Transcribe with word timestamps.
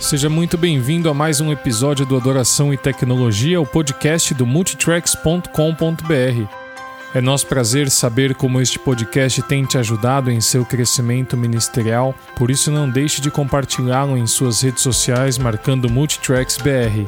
Seja 0.00 0.30
muito 0.30 0.56
bem-vindo 0.56 1.10
a 1.10 1.14
mais 1.14 1.40
um 1.40 1.52
episódio 1.52 2.06
do 2.06 2.16
Adoração 2.16 2.72
e 2.72 2.78
Tecnologia, 2.78 3.60
o 3.60 3.66
podcast 3.66 4.32
do 4.32 4.46
multitracks.com.br. 4.46 6.48
É 7.14 7.20
nosso 7.20 7.46
prazer 7.46 7.90
saber 7.90 8.34
como 8.34 8.60
este 8.60 8.78
podcast 8.78 9.42
tem 9.42 9.64
te 9.64 9.76
ajudado 9.76 10.30
em 10.30 10.40
seu 10.40 10.64
crescimento 10.64 11.36
ministerial, 11.36 12.14
por 12.36 12.50
isso 12.50 12.70
não 12.70 12.88
deixe 12.88 13.20
de 13.20 13.30
compartilhá-lo 13.30 14.16
em 14.16 14.26
suas 14.26 14.62
redes 14.62 14.82
sociais 14.82 15.36
marcando 15.36 15.90
Multitracks 15.90 16.58
BR. 16.58 17.04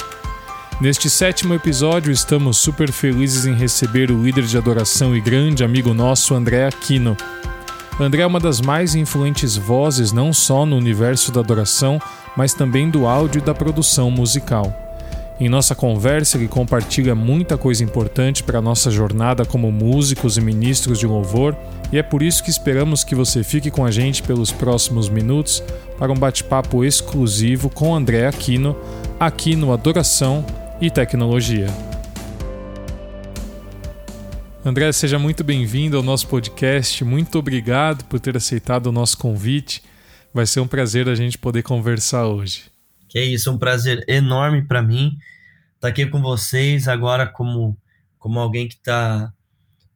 Neste 0.80 1.08
sétimo 1.08 1.54
episódio, 1.54 2.10
estamos 2.10 2.58
super 2.58 2.90
felizes 2.90 3.46
em 3.46 3.54
receber 3.54 4.10
o 4.10 4.22
líder 4.22 4.44
de 4.44 4.58
adoração 4.58 5.14
e 5.14 5.20
grande 5.20 5.62
amigo 5.62 5.94
nosso, 5.94 6.34
André 6.34 6.66
Aquino. 6.66 7.16
André 7.98 8.22
é 8.22 8.26
uma 8.26 8.40
das 8.40 8.60
mais 8.60 8.94
influentes 8.94 9.56
vozes 9.56 10.12
não 10.12 10.32
só 10.32 10.64
no 10.64 10.76
universo 10.76 11.32
da 11.32 11.40
adoração, 11.40 12.00
mas 12.36 12.54
também 12.54 12.88
do 12.88 13.06
áudio 13.06 13.40
e 13.40 13.44
da 13.44 13.54
produção 13.54 14.10
musical. 14.10 14.74
Em 15.40 15.48
nossa 15.48 15.74
conversa, 15.74 16.36
ele 16.36 16.48
compartilha 16.48 17.14
muita 17.14 17.56
coisa 17.56 17.82
importante 17.82 18.42
para 18.42 18.58
a 18.58 18.62
nossa 18.62 18.90
jornada 18.90 19.46
como 19.46 19.72
músicos 19.72 20.36
e 20.36 20.40
ministros 20.40 20.98
de 20.98 21.06
louvor, 21.06 21.56
e 21.90 21.96
é 21.96 22.02
por 22.02 22.22
isso 22.22 22.44
que 22.44 22.50
esperamos 22.50 23.02
que 23.02 23.14
você 23.14 23.42
fique 23.42 23.70
com 23.70 23.84
a 23.84 23.90
gente 23.90 24.22
pelos 24.22 24.52
próximos 24.52 25.08
minutos 25.08 25.62
para 25.98 26.12
um 26.12 26.16
bate-papo 26.16 26.84
exclusivo 26.84 27.70
com 27.70 27.94
André 27.94 28.26
Aquino, 28.26 28.76
aqui 29.18 29.56
no 29.56 29.72
Adoração 29.72 30.44
e 30.78 30.90
Tecnologia. 30.90 31.89
André, 34.62 34.92
seja 34.92 35.18
muito 35.18 35.42
bem-vindo 35.42 35.96
ao 35.96 36.02
nosso 36.02 36.28
podcast. 36.28 37.02
Muito 37.02 37.38
obrigado 37.38 38.04
por 38.04 38.20
ter 38.20 38.36
aceitado 38.36 38.88
o 38.88 38.92
nosso 38.92 39.16
convite. 39.16 39.82
Vai 40.34 40.44
ser 40.44 40.60
um 40.60 40.68
prazer 40.68 41.08
a 41.08 41.14
gente 41.14 41.38
poder 41.38 41.62
conversar 41.62 42.26
hoje. 42.26 42.64
Que 43.08 43.18
é 43.18 43.24
isso, 43.24 43.50
um 43.50 43.56
prazer 43.56 44.04
enorme 44.06 44.62
para 44.62 44.82
mim 44.82 45.16
estar 45.76 45.80
tá 45.80 45.88
aqui 45.88 46.04
com 46.04 46.20
vocês 46.20 46.88
agora 46.88 47.26
como 47.26 47.76
como 48.18 48.38
alguém 48.38 48.68
que 48.68 48.74
está 48.74 49.32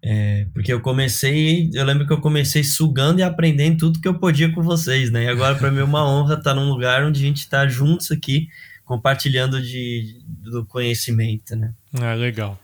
é, 0.02 0.46
porque 0.52 0.72
eu 0.72 0.80
comecei, 0.80 1.70
eu 1.74 1.84
lembro 1.84 2.06
que 2.06 2.12
eu 2.12 2.20
comecei 2.20 2.64
sugando 2.64 3.20
e 3.20 3.22
aprendendo 3.22 3.78
tudo 3.78 4.00
que 4.00 4.08
eu 4.08 4.18
podia 4.18 4.50
com 4.50 4.62
vocês, 4.62 5.10
né? 5.10 5.24
E 5.24 5.28
agora 5.28 5.54
para 5.56 5.70
mim 5.70 5.80
é 5.80 5.84
uma 5.84 6.04
honra 6.08 6.34
estar 6.34 6.50
tá 6.50 6.54
num 6.54 6.70
lugar 6.70 7.04
onde 7.04 7.20
a 7.22 7.26
gente 7.26 7.40
está 7.40 7.66
juntos 7.68 8.10
aqui 8.10 8.48
compartilhando 8.84 9.60
de, 9.60 10.20
do 10.26 10.64
conhecimento, 10.64 11.54
né? 11.54 11.72
Ah, 12.00 12.14
legal. 12.14 12.58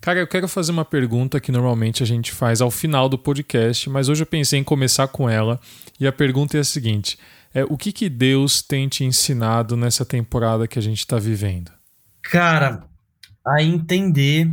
Cara, 0.00 0.20
eu 0.20 0.26
quero 0.26 0.46
fazer 0.46 0.70
uma 0.70 0.84
pergunta 0.84 1.40
que 1.40 1.50
normalmente 1.50 2.02
a 2.02 2.06
gente 2.06 2.32
faz 2.32 2.60
ao 2.60 2.70
final 2.70 3.08
do 3.08 3.18
podcast, 3.18 3.90
mas 3.90 4.08
hoje 4.08 4.22
eu 4.22 4.26
pensei 4.26 4.58
em 4.60 4.64
começar 4.64 5.08
com 5.08 5.28
ela. 5.28 5.60
E 5.98 6.06
a 6.06 6.12
pergunta 6.12 6.56
é 6.56 6.60
a 6.60 6.64
seguinte: 6.64 7.18
é, 7.52 7.64
o 7.64 7.76
que, 7.76 7.92
que 7.92 8.08
Deus 8.08 8.62
tem 8.62 8.88
te 8.88 9.04
ensinado 9.04 9.76
nessa 9.76 10.04
temporada 10.04 10.68
que 10.68 10.78
a 10.78 10.82
gente 10.82 11.00
está 11.00 11.18
vivendo? 11.18 11.72
Cara, 12.22 12.84
a 13.46 13.62
entender 13.62 14.50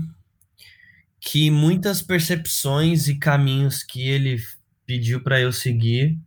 que 1.19 1.49
muitas 1.51 2.01
percepções 2.01 3.07
e 3.07 3.16
caminhos 3.16 3.83
que 3.83 4.07
ele 4.07 4.38
pediu 4.85 5.21
para 5.21 5.39
eu 5.39 5.51
seguir, 5.51 6.17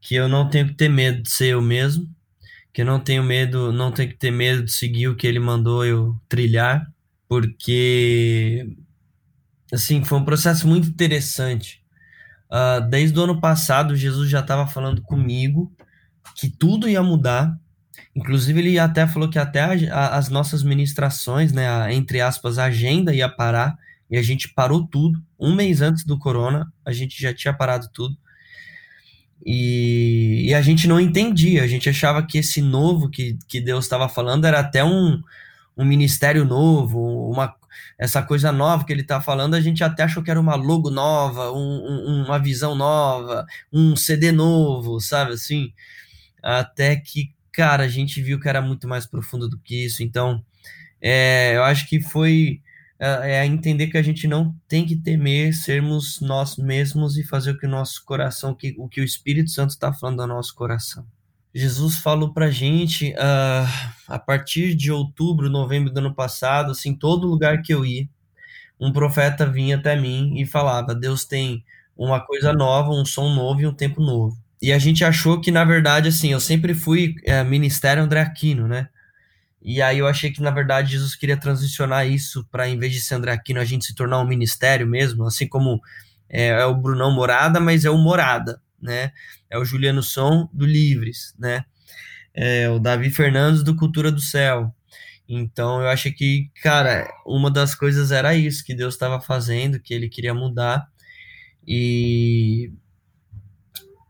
que 0.00 0.14
eu 0.14 0.28
não 0.28 0.48
tenho 0.48 0.68
que 0.68 0.74
ter 0.74 0.88
medo 0.88 1.22
de 1.22 1.30
ser 1.30 1.48
eu 1.48 1.62
mesmo, 1.62 2.08
que 2.72 2.82
eu 2.82 2.86
não 2.86 3.00
tenho 3.00 3.22
medo, 3.22 3.72
não 3.72 3.90
tenho 3.90 4.10
que 4.10 4.16
ter 4.16 4.30
medo 4.30 4.64
de 4.64 4.72
seguir 4.72 5.08
o 5.08 5.16
que 5.16 5.26
ele 5.26 5.38
mandou 5.38 5.84
eu 5.84 6.16
trilhar, 6.28 6.86
porque 7.32 8.76
assim 9.72 10.04
foi 10.04 10.18
um 10.18 10.24
processo 10.24 10.68
muito 10.68 10.86
interessante. 10.86 11.82
Uh, 12.50 12.86
desde 12.90 13.18
o 13.18 13.22
ano 13.22 13.40
passado, 13.40 13.96
Jesus 13.96 14.28
já 14.28 14.40
estava 14.40 14.66
falando 14.66 15.00
comigo 15.00 15.72
que 16.36 16.50
tudo 16.50 16.86
ia 16.86 17.02
mudar. 17.02 17.58
Inclusive, 18.14 18.60
ele 18.60 18.78
até 18.78 19.06
falou 19.06 19.30
que 19.30 19.38
até 19.38 19.62
a, 19.62 19.94
a, 19.94 20.18
as 20.18 20.28
nossas 20.28 20.62
ministrações, 20.62 21.52
né, 21.52 21.70
a, 21.70 21.90
entre 21.90 22.20
aspas, 22.20 22.58
a 22.58 22.64
agenda 22.64 23.14
ia 23.14 23.30
parar, 23.30 23.78
e 24.10 24.18
a 24.18 24.22
gente 24.22 24.52
parou 24.52 24.86
tudo. 24.86 25.18
Um 25.40 25.54
mês 25.54 25.80
antes 25.80 26.04
do 26.04 26.18
corona, 26.18 26.70
a 26.84 26.92
gente 26.92 27.18
já 27.18 27.32
tinha 27.32 27.54
parado 27.54 27.88
tudo. 27.94 28.14
E, 29.42 30.48
e 30.48 30.52
a 30.52 30.60
gente 30.60 30.86
não 30.86 31.00
entendia, 31.00 31.64
a 31.64 31.66
gente 31.66 31.88
achava 31.88 32.22
que 32.26 32.36
esse 32.36 32.60
novo 32.60 33.08
que, 33.08 33.38
que 33.48 33.58
Deus 33.58 33.86
estava 33.86 34.06
falando 34.06 34.44
era 34.44 34.60
até 34.60 34.84
um, 34.84 35.22
um 35.76 35.84
ministério 35.84 36.44
novo, 36.44 37.30
uma, 37.30 37.54
essa 37.98 38.22
coisa 38.22 38.52
nova 38.52 38.84
que 38.84 38.92
ele 38.92 39.02
está 39.02 39.20
falando, 39.20 39.54
a 39.54 39.60
gente 39.60 39.82
até 39.82 40.02
achou 40.02 40.22
que 40.22 40.30
era 40.30 40.40
uma 40.40 40.54
logo 40.54 40.90
nova, 40.90 41.52
um, 41.52 41.58
um, 41.58 42.24
uma 42.26 42.38
visão 42.38 42.74
nova, 42.74 43.46
um 43.72 43.96
CD 43.96 44.32
novo, 44.32 45.00
sabe 45.00 45.32
assim? 45.32 45.72
Até 46.42 46.96
que, 46.96 47.34
cara, 47.52 47.84
a 47.84 47.88
gente 47.88 48.20
viu 48.22 48.40
que 48.40 48.48
era 48.48 48.60
muito 48.60 48.88
mais 48.88 49.06
profundo 49.06 49.48
do 49.48 49.58
que 49.58 49.84
isso. 49.84 50.02
Então, 50.02 50.44
é, 51.00 51.56
eu 51.56 51.64
acho 51.64 51.88
que 51.88 52.00
foi 52.00 52.60
é, 53.02 53.38
é 53.38 53.46
entender 53.46 53.88
que 53.88 53.98
a 53.98 54.02
gente 54.02 54.28
não 54.28 54.54
tem 54.68 54.86
que 54.86 54.94
temer 54.94 55.52
sermos 55.52 56.20
nós 56.20 56.56
mesmos 56.56 57.16
e 57.16 57.24
fazer 57.24 57.50
o 57.50 57.58
que 57.58 57.66
o 57.66 57.68
nosso 57.68 58.04
coração, 58.04 58.56
o 58.78 58.88
que 58.88 59.00
o, 59.00 59.04
Espírito 59.04 59.50
Santo 59.50 59.70
está 59.70 59.92
falando 59.92 60.22
ao 60.22 60.28
nosso 60.28 60.54
coração. 60.54 61.04
Jesus 61.54 61.96
falou 61.98 62.32
pra 62.32 62.50
gente 62.50 63.12
uh, 63.12 63.92
a 64.08 64.18
partir 64.18 64.74
de 64.74 64.90
outubro, 64.90 65.50
novembro 65.50 65.92
do 65.92 65.98
ano 65.98 66.14
passado, 66.14 66.72
assim, 66.72 66.94
todo 66.94 67.26
lugar 67.26 67.60
que 67.62 67.74
eu 67.74 67.84
ia, 67.84 68.08
um 68.80 68.92
profeta 68.92 69.46
vinha 69.46 69.76
até 69.76 69.94
mim 69.94 70.40
e 70.40 70.46
falava: 70.46 70.94
Deus 70.94 71.24
tem 71.24 71.64
uma 71.96 72.20
coisa 72.20 72.52
nova, 72.52 72.90
um 72.90 73.04
som 73.04 73.34
novo 73.34 73.60
e 73.60 73.66
um 73.66 73.74
tempo 73.74 74.00
novo. 74.02 74.36
E 74.60 74.72
a 74.72 74.78
gente 74.78 75.04
achou 75.04 75.40
que, 75.40 75.50
na 75.50 75.64
verdade, 75.64 76.08
assim, 76.08 76.32
eu 76.32 76.40
sempre 76.40 76.72
fui 76.72 77.16
é, 77.24 77.42
ministério 77.44 78.02
André 78.02 78.20
Aquino, 78.20 78.68
né? 78.68 78.88
E 79.60 79.82
aí 79.82 79.98
eu 79.98 80.06
achei 80.06 80.32
que, 80.32 80.40
na 80.42 80.50
verdade, 80.50 80.92
Jesus 80.92 81.14
queria 81.16 81.36
transicionar 81.36 82.06
isso 82.06 82.46
para, 82.50 82.68
em 82.68 82.78
vez 82.78 82.92
de 82.92 83.00
ser 83.00 83.16
André 83.16 83.32
Aquino, 83.32 83.60
a 83.60 83.64
gente 83.64 83.84
se 83.84 83.94
tornar 83.94 84.20
um 84.20 84.26
ministério 84.26 84.86
mesmo, 84.86 85.24
assim 85.24 85.48
como 85.48 85.80
é, 86.28 86.48
é 86.48 86.64
o 86.66 86.74
Brunão 86.74 87.12
Morada, 87.12 87.60
mas 87.60 87.84
é 87.84 87.90
o 87.90 87.98
Morada, 87.98 88.60
né? 88.82 89.12
É 89.48 89.58
o 89.58 89.64
Juliano 89.64 90.02
Som 90.02 90.48
do 90.52 90.66
Livres, 90.66 91.34
né? 91.38 91.64
É 92.34 92.68
o 92.68 92.78
Davi 92.78 93.10
Fernandes 93.10 93.62
do 93.62 93.76
Cultura 93.76 94.10
do 94.10 94.20
Céu. 94.20 94.74
Então 95.28 95.80
eu 95.80 95.88
acho 95.88 96.12
que, 96.12 96.50
cara, 96.62 97.08
uma 97.26 97.50
das 97.50 97.74
coisas 97.74 98.10
era 98.10 98.34
isso 98.34 98.64
que 98.64 98.74
Deus 98.74 98.94
estava 98.94 99.20
fazendo, 99.20 99.80
que 99.80 99.94
ele 99.94 100.08
queria 100.08 100.34
mudar. 100.34 100.86
E 101.66 102.72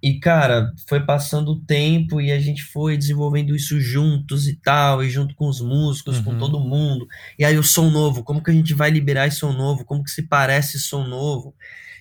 e 0.03 0.19
cara, 0.19 0.73
foi 0.89 0.99
passando 1.07 1.53
o 1.53 1.61
tempo 1.61 2.21
e 2.21 2.33
a 2.33 2.41
gente 2.41 2.65
foi 2.65 2.97
desenvolvendo 2.97 3.55
isso 3.55 3.81
juntos 3.81 4.49
e 4.49 4.57
tal, 4.57 5.03
e 5.05 5.09
junto 5.09 5.33
com 5.37 5.47
os 5.47 5.61
músicos, 5.61 6.19
uhum. 6.19 6.25
com 6.25 6.39
todo 6.39 6.59
mundo. 6.59 7.07
E 7.39 7.45
aí 7.45 7.57
o 7.57 7.63
som 7.63 7.89
novo, 7.89 8.25
como 8.25 8.43
que 8.43 8.51
a 8.51 8.55
gente 8.55 8.75
vai 8.75 8.91
liberar 8.91 9.29
esse 9.29 9.37
som 9.37 9.53
novo? 9.53 9.85
Como 9.85 10.03
que 10.03 10.11
se 10.11 10.23
parece 10.23 10.81
som 10.81 11.07
novo? 11.07 11.55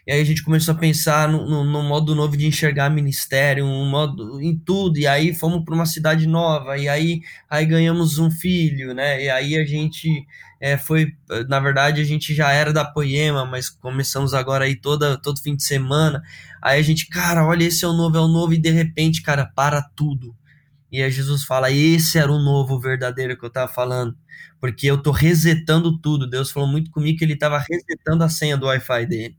E 0.07 0.11
aí 0.11 0.21
a 0.21 0.23
gente 0.23 0.43
começou 0.43 0.73
a 0.73 0.77
pensar 0.77 1.29
no, 1.29 1.47
no, 1.47 1.63
no 1.63 1.83
modo 1.83 2.15
novo 2.15 2.35
de 2.35 2.45
enxergar 2.47 2.89
ministério, 2.89 3.65
um 3.65 3.89
modo 3.89 4.41
em 4.41 4.57
tudo. 4.57 4.97
E 4.97 5.05
aí 5.07 5.33
fomos 5.33 5.63
para 5.63 5.75
uma 5.75 5.85
cidade 5.85 6.27
nova. 6.27 6.77
E 6.77 6.87
aí, 6.89 7.21
aí 7.49 7.65
ganhamos 7.65 8.17
um 8.17 8.31
filho, 8.31 8.93
né? 8.93 9.23
E 9.23 9.29
aí 9.29 9.55
a 9.57 9.65
gente 9.65 10.25
é, 10.59 10.77
foi, 10.77 11.07
na 11.47 11.59
verdade, 11.59 12.01
a 12.01 12.03
gente 12.03 12.33
já 12.33 12.51
era 12.51 12.73
da 12.73 12.85
Poema, 12.85 13.45
mas 13.45 13.69
começamos 13.69 14.33
agora 14.33 14.65
aí 14.65 14.75
toda, 14.75 15.17
todo 15.21 15.41
fim 15.41 15.55
de 15.55 15.63
semana. 15.63 16.21
Aí 16.61 16.79
a 16.79 16.83
gente, 16.83 17.07
cara, 17.07 17.45
olha, 17.45 17.63
esse 17.65 17.83
é 17.85 17.87
o 17.87 17.93
novo, 17.93 18.17
é 18.17 18.21
o 18.21 18.27
novo, 18.27 18.53
e 18.53 18.57
de 18.57 18.69
repente, 18.71 19.21
cara, 19.21 19.45
para 19.55 19.81
tudo. 19.95 20.35
E 20.91 21.01
aí 21.01 21.11
Jesus 21.11 21.43
fala: 21.45 21.71
esse 21.71 22.17
era 22.19 22.31
o 22.31 22.39
novo 22.39 22.79
verdadeiro 22.79 23.37
que 23.37 23.45
eu 23.45 23.49
tava 23.49 23.71
falando. 23.71 24.15
Porque 24.59 24.87
eu 24.87 25.01
tô 25.01 25.11
resetando 25.11 25.97
tudo. 25.99 26.29
Deus 26.29 26.51
falou 26.51 26.69
muito 26.69 26.91
comigo 26.91 27.17
que 27.19 27.25
ele 27.25 27.35
tava 27.37 27.57
resetando 27.59 28.23
a 28.23 28.29
senha 28.29 28.57
do 28.57 28.67
Wi-Fi 28.67 29.05
dele. 29.07 29.37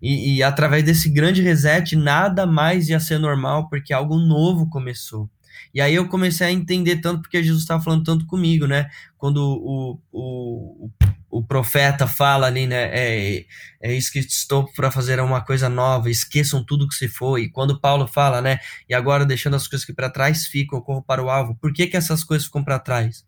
E, 0.00 0.36
e, 0.36 0.42
através 0.42 0.84
desse 0.84 1.08
grande 1.08 1.42
reset, 1.42 1.96
nada 1.96 2.46
mais 2.46 2.88
ia 2.88 3.00
ser 3.00 3.18
normal, 3.18 3.68
porque 3.68 3.92
algo 3.92 4.18
novo 4.18 4.68
começou. 4.68 5.28
E 5.74 5.80
aí 5.80 5.94
eu 5.94 6.08
comecei 6.08 6.46
a 6.46 6.52
entender 6.52 6.96
tanto 6.96 7.22
porque 7.22 7.42
Jesus 7.42 7.62
estava 7.62 7.82
falando 7.82 8.04
tanto 8.04 8.26
comigo, 8.26 8.66
né? 8.66 8.88
Quando 9.18 9.38
o, 9.38 10.00
o, 10.12 10.90
o 11.30 11.42
profeta 11.42 12.06
fala 12.06 12.46
ali, 12.46 12.66
né? 12.66 12.90
É, 12.92 13.44
é 13.82 13.94
isso 13.94 14.10
que 14.10 14.18
estou 14.18 14.70
para 14.72 14.90
fazer 14.90 15.20
uma 15.20 15.40
coisa 15.42 15.68
nova, 15.68 16.10
esqueçam 16.10 16.64
tudo 16.64 16.88
que 16.88 16.94
se 16.94 17.08
foi. 17.08 17.42
E 17.42 17.50
quando 17.50 17.80
Paulo 17.80 18.06
fala, 18.06 18.40
né? 18.40 18.58
E 18.88 18.94
agora 18.94 19.24
deixando 19.26 19.56
as 19.56 19.68
coisas 19.68 19.84
que 19.84 19.92
para 19.92 20.10
trás 20.10 20.46
ficam, 20.46 20.78
eu 20.78 20.82
corro 20.82 21.02
para 21.02 21.22
o 21.22 21.28
alvo. 21.30 21.54
Por 21.56 21.72
que, 21.72 21.86
que 21.86 21.96
essas 21.96 22.24
coisas 22.24 22.46
ficam 22.46 22.64
para 22.64 22.78
trás? 22.78 23.24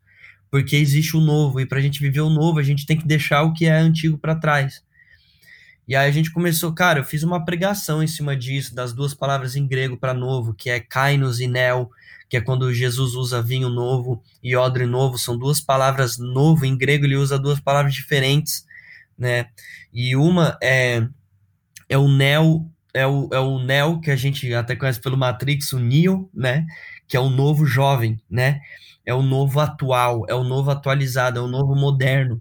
Porque 0.51 0.77
existe 0.77 1.17
o 1.17 1.21
novo, 1.21 1.61
e 1.61 1.67
para 1.67 1.79
a 1.79 1.83
gente 1.83 2.01
viver 2.01 2.23
o 2.23 2.31
novo, 2.31 2.59
a 2.59 2.63
gente 2.63 2.87
tem 2.87 2.97
que 2.97 3.07
deixar 3.07 3.43
o 3.43 3.53
que 3.53 3.67
é 3.67 3.77
antigo 3.77 4.17
para 4.17 4.35
trás. 4.35 4.83
E 5.89 5.97
aí 5.97 6.07
a 6.07 6.13
gente 6.13 6.31
começou, 6.31 6.75
cara, 6.75 7.01
eu 7.01 7.05
fiz 7.05 7.23
uma 7.23 7.45
pregação 7.45 8.03
em 8.03 8.07
cima 8.07 8.37
disso, 8.37 8.75
das 8.75 8.93
duas 8.93 9.15
palavras 9.15 9.57
em 9.57 9.67
grego 9.67 9.97
para 9.97 10.13
novo, 10.13 10.53
que 10.53 10.69
é 10.69 10.79
kainos 10.79 11.41
e 11.41 11.49
neo, 11.49 11.91
que 12.29 12.37
é 12.37 12.41
quando 12.43 12.73
Jesus 12.75 13.15
usa 13.15 13.43
vinho 13.43 13.71
novo 13.71 14.23
e 14.43 14.55
odre 14.55 14.85
novo, 14.85 15.17
são 15.17 15.39
duas 15.39 15.63
palavras 15.63 16.19
novo, 16.19 16.67
em 16.67 16.77
grego 16.77 17.07
ele 17.07 17.17
usa 17.17 17.39
duas 17.39 17.59
palavras 17.59 17.95
diferentes, 17.95 18.67
né? 19.17 19.47
E 19.93 20.15
uma 20.15 20.59
é 20.63 21.09
é 21.89 21.97
o 21.97 22.07
neo, 22.07 22.71
é 22.93 23.07
o, 23.07 23.29
é 23.33 23.39
o 23.39 23.59
Neo, 23.59 24.01
que 24.01 24.11
a 24.11 24.17
gente 24.17 24.53
até 24.53 24.75
conhece 24.77 25.01
pelo 25.01 25.17
Matrix, 25.17 25.73
o 25.73 25.79
Neo, 25.79 26.29
né? 26.35 26.67
Que 27.07 27.17
é 27.17 27.21
o 27.21 27.31
novo 27.31 27.65
jovem, 27.65 28.21
né? 28.31 28.61
É 29.07 29.15
o 29.15 29.23
novo 29.23 29.61
atual, 29.61 30.25
é 30.29 30.35
o 30.35 30.45
novo 30.45 30.71
atualizado, 30.71 31.39
é 31.39 31.43
o 31.43 31.47
novo 31.47 31.75
moderno. 31.75 32.41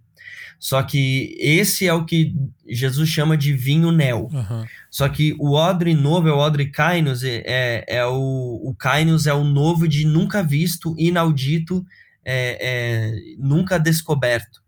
Só 0.60 0.82
que 0.82 1.36
esse 1.40 1.88
é 1.88 1.94
o 1.94 2.06
que 2.06 2.36
Jesus 2.68 3.10
chama 3.10 3.38
de 3.38 3.54
vinho 3.54 3.92
Neo. 3.92 4.28
Uhum. 4.32 4.66
Só 4.90 5.08
que 5.08 5.36
o 5.40 5.54
odre 5.54 5.94
novo 5.94 6.28
é 6.28 6.34
o 6.34 6.38
odre 6.38 6.72
Kainos, 6.72 7.24
é, 7.24 7.44
é, 7.46 7.86
é 7.88 8.06
o, 8.06 8.62
o 8.64 8.76
Kainos 8.78 9.28
é 9.28 9.34
o 9.34 9.44
novo 9.44 9.88
de 9.88 10.06
nunca 10.06 10.42
visto, 10.42 10.96
inaudito, 10.98 11.86
é, 12.26 12.58
é, 12.60 13.12
nunca 13.38 13.78
descoberto. 13.78 14.62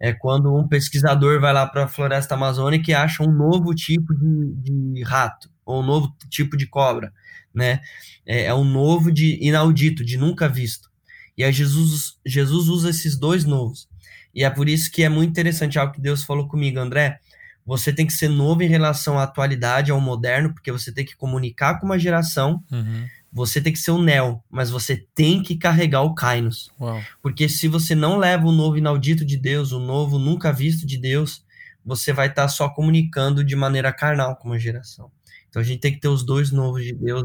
É 0.00 0.12
quando 0.12 0.54
um 0.54 0.66
pesquisador 0.66 1.40
vai 1.40 1.52
lá 1.52 1.66
para 1.66 1.84
a 1.84 1.88
floresta 1.88 2.34
amazônica 2.34 2.90
e 2.90 2.94
acha 2.94 3.22
um 3.22 3.30
novo 3.30 3.74
tipo 3.74 4.14
de, 4.14 4.54
de 4.56 5.02
rato, 5.02 5.48
ou 5.64 5.82
um 5.82 5.86
novo 5.86 6.14
tipo 6.28 6.56
de 6.56 6.66
cobra, 6.66 7.12
né? 7.54 7.80
É, 8.26 8.46
é 8.46 8.54
um 8.54 8.64
novo 8.64 9.12
de 9.12 9.38
inaudito, 9.40 10.04
de 10.04 10.16
nunca 10.16 10.48
visto. 10.48 10.90
E 11.36 11.44
aí 11.44 11.52
Jesus, 11.52 12.16
Jesus 12.24 12.68
usa 12.68 12.90
esses 12.90 13.16
dois 13.16 13.44
novos. 13.44 13.88
E 14.34 14.44
é 14.44 14.50
por 14.50 14.68
isso 14.68 14.90
que 14.90 15.02
é 15.02 15.08
muito 15.08 15.30
interessante 15.30 15.78
algo 15.78 15.92
que 15.92 16.00
Deus 16.00 16.24
falou 16.24 16.48
comigo, 16.48 16.78
André. 16.78 17.18
Você 17.66 17.92
tem 17.92 18.06
que 18.06 18.12
ser 18.12 18.28
novo 18.28 18.62
em 18.62 18.68
relação 18.68 19.18
à 19.18 19.22
atualidade, 19.22 19.90
ao 19.90 20.00
moderno, 20.00 20.52
porque 20.52 20.70
você 20.70 20.92
tem 20.92 21.04
que 21.04 21.16
comunicar 21.16 21.78
com 21.78 21.86
uma 21.86 21.98
geração. 21.98 22.62
Uhum. 22.70 23.06
Você 23.32 23.60
tem 23.60 23.72
que 23.72 23.78
ser 23.78 23.90
o 23.90 24.02
Neo, 24.02 24.42
mas 24.50 24.70
você 24.70 24.96
tem 25.14 25.42
que 25.42 25.56
carregar 25.56 26.02
o 26.02 26.14
Kainos. 26.14 26.70
Uau. 26.78 27.02
Porque 27.22 27.48
se 27.48 27.66
você 27.66 27.94
não 27.94 28.16
leva 28.16 28.46
o 28.46 28.52
novo 28.52 28.76
inaudito 28.76 29.24
de 29.24 29.36
Deus, 29.36 29.72
o 29.72 29.80
novo 29.80 30.18
nunca 30.18 30.52
visto 30.52 30.86
de 30.86 30.98
Deus, 30.98 31.44
você 31.84 32.12
vai 32.12 32.28
estar 32.28 32.42
tá 32.42 32.48
só 32.48 32.68
comunicando 32.68 33.42
de 33.42 33.56
maneira 33.56 33.92
carnal 33.92 34.36
com 34.36 34.48
uma 34.48 34.58
geração. 34.58 35.10
Então 35.48 35.60
a 35.60 35.64
gente 35.64 35.80
tem 35.80 35.92
que 35.92 36.00
ter 36.00 36.08
os 36.08 36.24
dois 36.24 36.50
novos 36.50 36.84
de 36.84 36.92
Deus 36.92 37.24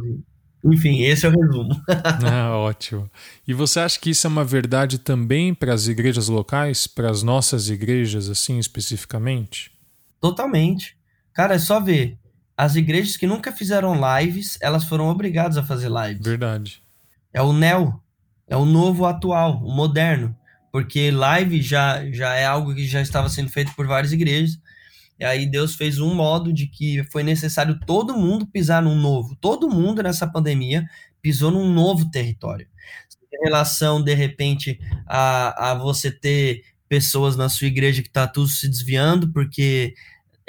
enfim, 0.63 1.03
esse 1.03 1.25
é 1.25 1.29
o 1.29 1.31
resumo. 1.31 1.81
ah, 2.29 2.57
ótimo. 2.57 3.09
E 3.47 3.53
você 3.53 3.79
acha 3.79 3.99
que 3.99 4.09
isso 4.09 4.27
é 4.27 4.29
uma 4.29 4.43
verdade 4.43 4.97
também 4.97 5.53
para 5.53 5.73
as 5.73 5.87
igrejas 5.87 6.27
locais, 6.27 6.85
para 6.85 7.09
as 7.09 7.23
nossas 7.23 7.69
igrejas, 7.69 8.29
assim, 8.29 8.59
especificamente? 8.59 9.71
Totalmente. 10.19 10.97
Cara, 11.33 11.55
é 11.55 11.59
só 11.59 11.79
ver. 11.79 12.17
As 12.57 12.75
igrejas 12.75 13.15
que 13.15 13.25
nunca 13.25 13.53
fizeram 13.53 13.95
lives, 14.17 14.57
elas 14.61 14.83
foram 14.83 15.07
obrigadas 15.07 15.57
a 15.57 15.63
fazer 15.63 15.89
lives. 15.89 16.25
Verdade. 16.25 16.83
É 17.31 17.41
o 17.41 17.53
neo, 17.53 18.01
é 18.45 18.57
o 18.57 18.65
novo 18.65 19.05
atual, 19.05 19.63
o 19.63 19.73
moderno. 19.73 20.35
Porque 20.71 21.09
live 21.09 21.61
já, 21.61 22.05
já 22.11 22.33
é 22.35 22.45
algo 22.45 22.75
que 22.75 22.85
já 22.85 23.01
estava 23.01 23.29
sendo 23.29 23.49
feito 23.49 23.73
por 23.75 23.87
várias 23.87 24.11
igrejas. 24.11 24.59
E 25.19 25.25
aí 25.25 25.45
Deus 25.45 25.75
fez 25.75 25.99
um 25.99 26.13
modo 26.13 26.53
de 26.53 26.67
que 26.67 27.03
foi 27.11 27.23
necessário 27.23 27.79
todo 27.85 28.17
mundo 28.17 28.47
pisar 28.47 28.81
num 28.81 28.95
novo. 28.95 29.35
Todo 29.35 29.69
mundo 29.69 30.01
nessa 30.01 30.25
pandemia 30.27 30.85
pisou 31.21 31.51
num 31.51 31.71
novo 31.71 32.09
território. 32.09 32.67
Em 33.33 33.45
relação, 33.45 34.01
de 34.01 34.13
repente, 34.13 34.79
a, 35.05 35.71
a 35.71 35.73
você 35.75 36.11
ter 36.11 36.63
pessoas 36.87 37.35
na 37.37 37.49
sua 37.49 37.67
igreja 37.67 38.01
que 38.01 38.07
está 38.07 38.27
tudo 38.27 38.47
se 38.47 38.67
desviando, 38.67 39.31
porque 39.31 39.93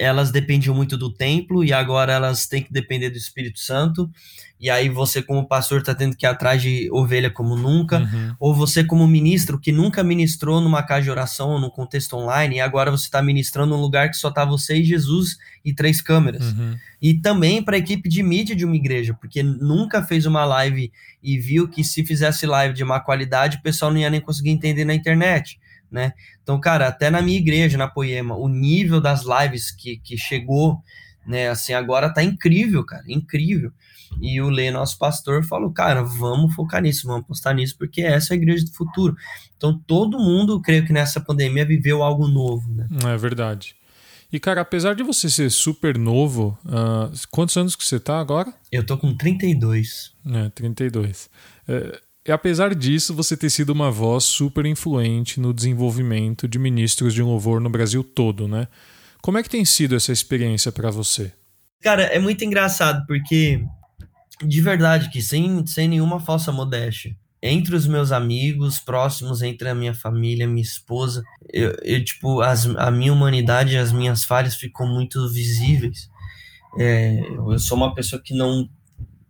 elas 0.00 0.30
dependiam 0.30 0.74
muito 0.74 0.96
do 0.96 1.12
templo 1.12 1.62
e 1.62 1.74
agora 1.74 2.14
elas 2.14 2.46
têm 2.46 2.62
que 2.62 2.72
depender 2.72 3.10
do 3.10 3.18
Espírito 3.18 3.60
Santo. 3.60 4.10
E 4.58 4.70
aí 4.70 4.88
você, 4.88 5.22
como 5.22 5.46
pastor, 5.46 5.80
está 5.80 5.94
tendo 5.94 6.16
que 6.16 6.24
ir 6.24 6.28
atrás 6.28 6.62
de 6.62 6.88
ovelha 6.90 7.30
como 7.30 7.54
nunca. 7.54 7.98
Uhum. 7.98 8.34
Ou 8.40 8.54
você, 8.54 8.82
como 8.82 9.06
ministro, 9.06 9.58
que 9.58 9.70
nunca 9.70 10.02
ministrou 10.02 10.58
numa 10.58 10.82
casa 10.82 11.02
de 11.02 11.10
oração 11.10 11.50
ou 11.50 11.60
no 11.60 11.70
contexto 11.70 12.16
online, 12.16 12.56
e 12.56 12.60
agora 12.60 12.90
você 12.90 13.04
está 13.04 13.22
ministrando 13.22 13.74
num 13.74 13.80
lugar 13.80 14.08
que 14.10 14.16
só 14.16 14.28
está 14.30 14.42
você 14.42 14.76
e 14.76 14.84
Jesus 14.84 15.36
e 15.62 15.74
três 15.74 16.00
câmeras. 16.00 16.52
Uhum. 16.52 16.76
E 17.00 17.14
também 17.14 17.62
para 17.62 17.76
a 17.76 17.78
equipe 17.78 18.08
de 18.08 18.22
mídia 18.22 18.56
de 18.56 18.64
uma 18.64 18.76
igreja, 18.76 19.12
porque 19.12 19.42
nunca 19.42 20.02
fez 20.02 20.24
uma 20.24 20.46
live 20.46 20.90
e 21.22 21.38
viu 21.38 21.68
que 21.68 21.84
se 21.84 22.04
fizesse 22.04 22.46
live 22.46 22.74
de 22.74 22.84
má 22.84 23.00
qualidade, 23.00 23.58
o 23.58 23.62
pessoal 23.62 23.90
não 23.90 23.98
ia 23.98 24.08
nem 24.08 24.20
conseguir 24.20 24.50
entender 24.50 24.86
na 24.86 24.94
internet 24.94 25.58
né? 25.90 26.12
Então, 26.42 26.60
cara, 26.60 26.88
até 26.88 27.10
na 27.10 27.20
minha 27.20 27.38
igreja, 27.38 27.76
na 27.76 27.88
Poema, 27.88 28.36
o 28.36 28.48
nível 28.48 29.00
das 29.00 29.24
lives 29.24 29.70
que, 29.70 29.98
que 29.98 30.16
chegou, 30.16 30.82
né, 31.26 31.48
assim, 31.48 31.72
agora 31.72 32.12
tá 32.12 32.22
incrível, 32.22 32.84
cara, 32.84 33.04
incrível. 33.08 33.72
E 34.20 34.40
o 34.40 34.48
Lê, 34.48 34.70
nosso 34.70 34.98
pastor, 34.98 35.44
falou, 35.44 35.70
cara, 35.70 36.02
vamos 36.02 36.54
focar 36.54 36.82
nisso, 36.82 37.06
vamos 37.06 37.22
apostar 37.22 37.54
nisso, 37.54 37.76
porque 37.78 38.02
essa 38.02 38.32
é 38.32 38.34
a 38.34 38.36
igreja 38.36 38.64
do 38.64 38.72
futuro. 38.72 39.16
Então, 39.56 39.78
todo 39.86 40.18
mundo, 40.18 40.60
creio 40.60 40.84
que 40.84 40.92
nessa 40.92 41.20
pandemia, 41.20 41.64
viveu 41.64 42.02
algo 42.02 42.26
novo, 42.26 42.72
né? 42.72 42.88
É 43.06 43.16
verdade. 43.16 43.76
E, 44.32 44.38
cara, 44.38 44.60
apesar 44.60 44.94
de 44.94 45.02
você 45.02 45.28
ser 45.28 45.50
super 45.50 45.98
novo, 45.98 46.56
uh, 46.64 47.10
quantos 47.30 47.56
anos 47.56 47.74
que 47.74 47.84
você 47.84 47.98
tá 47.98 48.20
agora? 48.20 48.52
Eu 48.70 48.84
tô 48.84 48.96
com 48.96 49.16
32. 49.16 50.12
É, 50.26 50.48
32. 50.50 51.28
É, 51.66 52.00
e 52.26 52.32
apesar 52.32 52.74
disso, 52.74 53.14
você 53.14 53.36
ter 53.36 53.50
sido 53.50 53.70
uma 53.70 53.90
voz 53.90 54.24
super 54.24 54.66
influente 54.66 55.40
no 55.40 55.54
desenvolvimento 55.54 56.46
de 56.46 56.58
ministros 56.58 57.14
de 57.14 57.22
louvor 57.22 57.60
no 57.60 57.70
Brasil 57.70 58.04
todo, 58.04 58.46
né? 58.46 58.68
Como 59.22 59.38
é 59.38 59.42
que 59.42 59.50
tem 59.50 59.64
sido 59.64 59.96
essa 59.96 60.12
experiência 60.12 60.70
para 60.70 60.90
você? 60.90 61.32
Cara, 61.80 62.02
é 62.02 62.18
muito 62.18 62.44
engraçado, 62.44 63.06
porque 63.06 63.64
de 64.42 64.60
verdade 64.60 65.10
que 65.10 65.22
sem, 65.22 65.66
sem 65.66 65.88
nenhuma 65.88 66.20
falsa 66.20 66.52
modéstia, 66.52 67.16
entre 67.42 67.74
os 67.74 67.86
meus 67.86 68.12
amigos 68.12 68.78
próximos, 68.78 69.40
entre 69.40 69.68
a 69.68 69.74
minha 69.74 69.94
família, 69.94 70.46
minha 70.46 70.62
esposa, 70.62 71.22
eu, 71.50 71.74
eu 71.82 72.04
tipo, 72.04 72.42
as, 72.42 72.66
a 72.76 72.90
minha 72.90 73.12
humanidade, 73.12 73.78
as 73.78 73.92
minhas 73.92 74.24
falhas 74.24 74.56
ficam 74.56 74.86
muito 74.86 75.26
visíveis. 75.30 76.08
É, 76.78 77.18
eu 77.20 77.58
sou 77.58 77.78
uma 77.78 77.94
pessoa 77.94 78.20
que 78.22 78.34
não, 78.34 78.68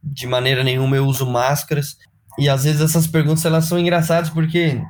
de 0.03 0.27
maneira 0.27 0.65
nenhuma, 0.65 0.97
eu 0.97 1.07
uso 1.07 1.25
máscaras, 1.25 1.97
e 2.41 2.49
às 2.49 2.65
vezes 2.65 2.81
essas 2.81 3.07
perguntas 3.07 3.45
elas 3.45 3.67
são 3.67 3.79
engraçadas 3.79 4.31
porque 4.31 4.83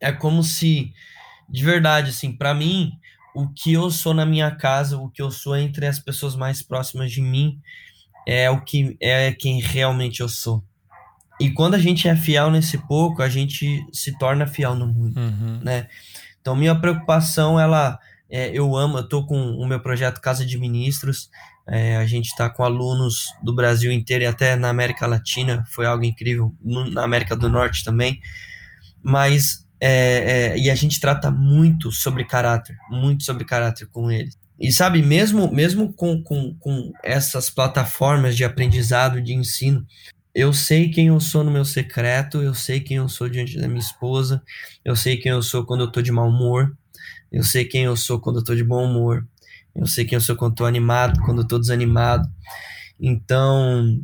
é 0.00 0.12
como 0.12 0.44
se, 0.44 0.92
de 1.48 1.64
verdade, 1.64 2.10
assim, 2.10 2.30
para 2.30 2.54
mim, 2.54 2.92
o 3.34 3.48
que 3.48 3.72
eu 3.72 3.90
sou 3.90 4.14
na 4.14 4.24
minha 4.24 4.52
casa, 4.52 4.96
o 4.96 5.10
que 5.10 5.20
eu 5.20 5.30
sou 5.30 5.56
entre 5.56 5.86
as 5.86 5.98
pessoas 5.98 6.36
mais 6.36 6.62
próximas 6.62 7.10
de 7.10 7.20
mim, 7.20 7.60
é 8.24 8.48
o 8.48 8.60
que 8.62 8.96
é 9.00 9.32
quem 9.32 9.60
realmente 9.60 10.20
eu 10.20 10.28
sou. 10.28 10.64
E 11.40 11.50
quando 11.50 11.74
a 11.74 11.78
gente 11.78 12.06
é 12.06 12.14
fiel 12.14 12.48
nesse 12.48 12.78
pouco, 12.78 13.22
a 13.22 13.28
gente 13.28 13.84
se 13.92 14.16
torna 14.16 14.46
fiel 14.46 14.76
no 14.76 14.86
muito, 14.86 15.18
uhum. 15.18 15.60
né? 15.64 15.88
Então 16.40 16.54
minha 16.54 16.76
preocupação, 16.76 17.58
ela, 17.58 17.98
é, 18.30 18.50
eu 18.56 18.76
amo, 18.76 18.98
eu 18.98 19.08
tô 19.08 19.26
com 19.26 19.50
o 19.50 19.66
meu 19.66 19.80
projeto 19.80 20.20
Casa 20.20 20.46
de 20.46 20.56
Ministros, 20.56 21.28
é, 21.68 21.96
a 21.96 22.06
gente 22.06 22.26
está 22.26 22.48
com 22.48 22.62
alunos 22.62 23.26
do 23.42 23.54
Brasil 23.54 23.90
inteiro 23.90 24.24
e 24.24 24.26
até 24.26 24.54
na 24.54 24.68
América 24.68 25.06
Latina, 25.06 25.64
foi 25.68 25.86
algo 25.86 26.04
incrível, 26.04 26.54
na 26.62 27.02
América 27.02 27.34
do 27.34 27.48
Norte 27.48 27.84
também. 27.84 28.20
Mas, 29.02 29.66
é, 29.80 30.52
é, 30.52 30.58
e 30.58 30.70
a 30.70 30.74
gente 30.74 31.00
trata 31.00 31.30
muito 31.30 31.90
sobre 31.90 32.24
caráter, 32.24 32.76
muito 32.88 33.24
sobre 33.24 33.44
caráter 33.44 33.86
com 33.88 34.10
eles. 34.10 34.38
E 34.58 34.72
sabe, 34.72 35.02
mesmo, 35.02 35.52
mesmo 35.52 35.92
com, 35.92 36.22
com, 36.22 36.54
com 36.54 36.92
essas 37.02 37.50
plataformas 37.50 38.36
de 38.36 38.44
aprendizado, 38.44 39.20
de 39.20 39.34
ensino, 39.34 39.84
eu 40.34 40.52
sei 40.52 40.90
quem 40.90 41.08
eu 41.08 41.18
sou 41.18 41.42
no 41.42 41.50
meu 41.50 41.64
secreto, 41.64 42.42
eu 42.42 42.54
sei 42.54 42.80
quem 42.80 42.98
eu 42.98 43.08
sou 43.08 43.28
diante 43.28 43.58
da 43.58 43.66
minha 43.66 43.80
esposa, 43.80 44.42
eu 44.84 44.94
sei 44.94 45.16
quem 45.16 45.32
eu 45.32 45.42
sou 45.42 45.64
quando 45.64 45.80
eu 45.80 45.90
tô 45.90 46.00
de 46.00 46.12
mau 46.12 46.28
humor, 46.28 46.76
eu 47.32 47.42
sei 47.42 47.64
quem 47.64 47.84
eu 47.84 47.96
sou 47.96 48.20
quando 48.20 48.38
eu 48.38 48.44
tô 48.44 48.54
de 48.54 48.64
bom 48.64 48.84
humor, 48.84 49.26
eu 49.76 49.86
sei 49.86 50.04
quem 50.04 50.16
eu 50.16 50.20
sou 50.20 50.36
quando 50.36 50.52
estou 50.52 50.66
animado, 50.66 51.20
quando 51.22 51.42
estou 51.42 51.58
desanimado. 51.58 52.28
Então, 52.98 54.00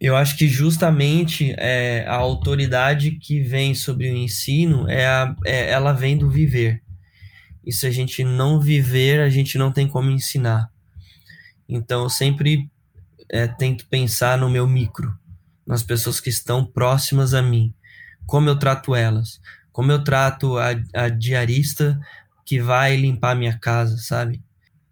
eu 0.00 0.16
acho 0.16 0.36
que 0.36 0.46
justamente 0.46 1.54
é, 1.56 2.04
a 2.06 2.16
autoridade 2.16 3.12
que 3.12 3.40
vem 3.40 3.74
sobre 3.74 4.10
o 4.10 4.16
ensino 4.16 4.88
é, 4.88 5.06
a, 5.06 5.34
é 5.44 5.70
ela 5.70 5.92
vem 5.92 6.16
do 6.16 6.30
viver. 6.30 6.82
E 7.64 7.72
se 7.72 7.86
a 7.86 7.90
gente 7.90 8.22
não 8.22 8.60
viver, 8.60 9.20
a 9.20 9.30
gente 9.30 9.56
não 9.56 9.72
tem 9.72 9.88
como 9.88 10.10
ensinar. 10.10 10.68
Então, 11.66 12.02
eu 12.02 12.10
sempre 12.10 12.70
é, 13.30 13.46
tento 13.46 13.86
pensar 13.88 14.36
no 14.36 14.50
meu 14.50 14.66
micro, 14.66 15.16
nas 15.66 15.82
pessoas 15.82 16.20
que 16.20 16.28
estão 16.28 16.64
próximas 16.64 17.32
a 17.32 17.40
mim, 17.40 17.72
como 18.26 18.50
eu 18.50 18.58
trato 18.58 18.94
elas, 18.94 19.40
como 19.72 19.90
eu 19.90 20.04
trato 20.04 20.58
a, 20.58 20.70
a 20.92 21.08
diarista 21.08 21.98
que 22.44 22.60
vai 22.60 22.96
limpar 22.96 23.34
minha 23.34 23.58
casa, 23.58 23.96
sabe? 23.96 24.42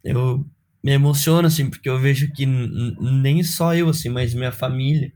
Eu 0.05 0.45
me 0.83 0.93
emociono, 0.93 1.47
assim, 1.47 1.71
porque 1.71 1.89
eu 1.89 1.99
vejo 1.99 2.33
que 2.33 2.45
nem 2.45 3.43
só 3.43 3.75
eu, 3.75 3.89
assim, 3.89 4.09
mas 4.09 4.35
minha 4.35 4.53
família. 4.53 5.13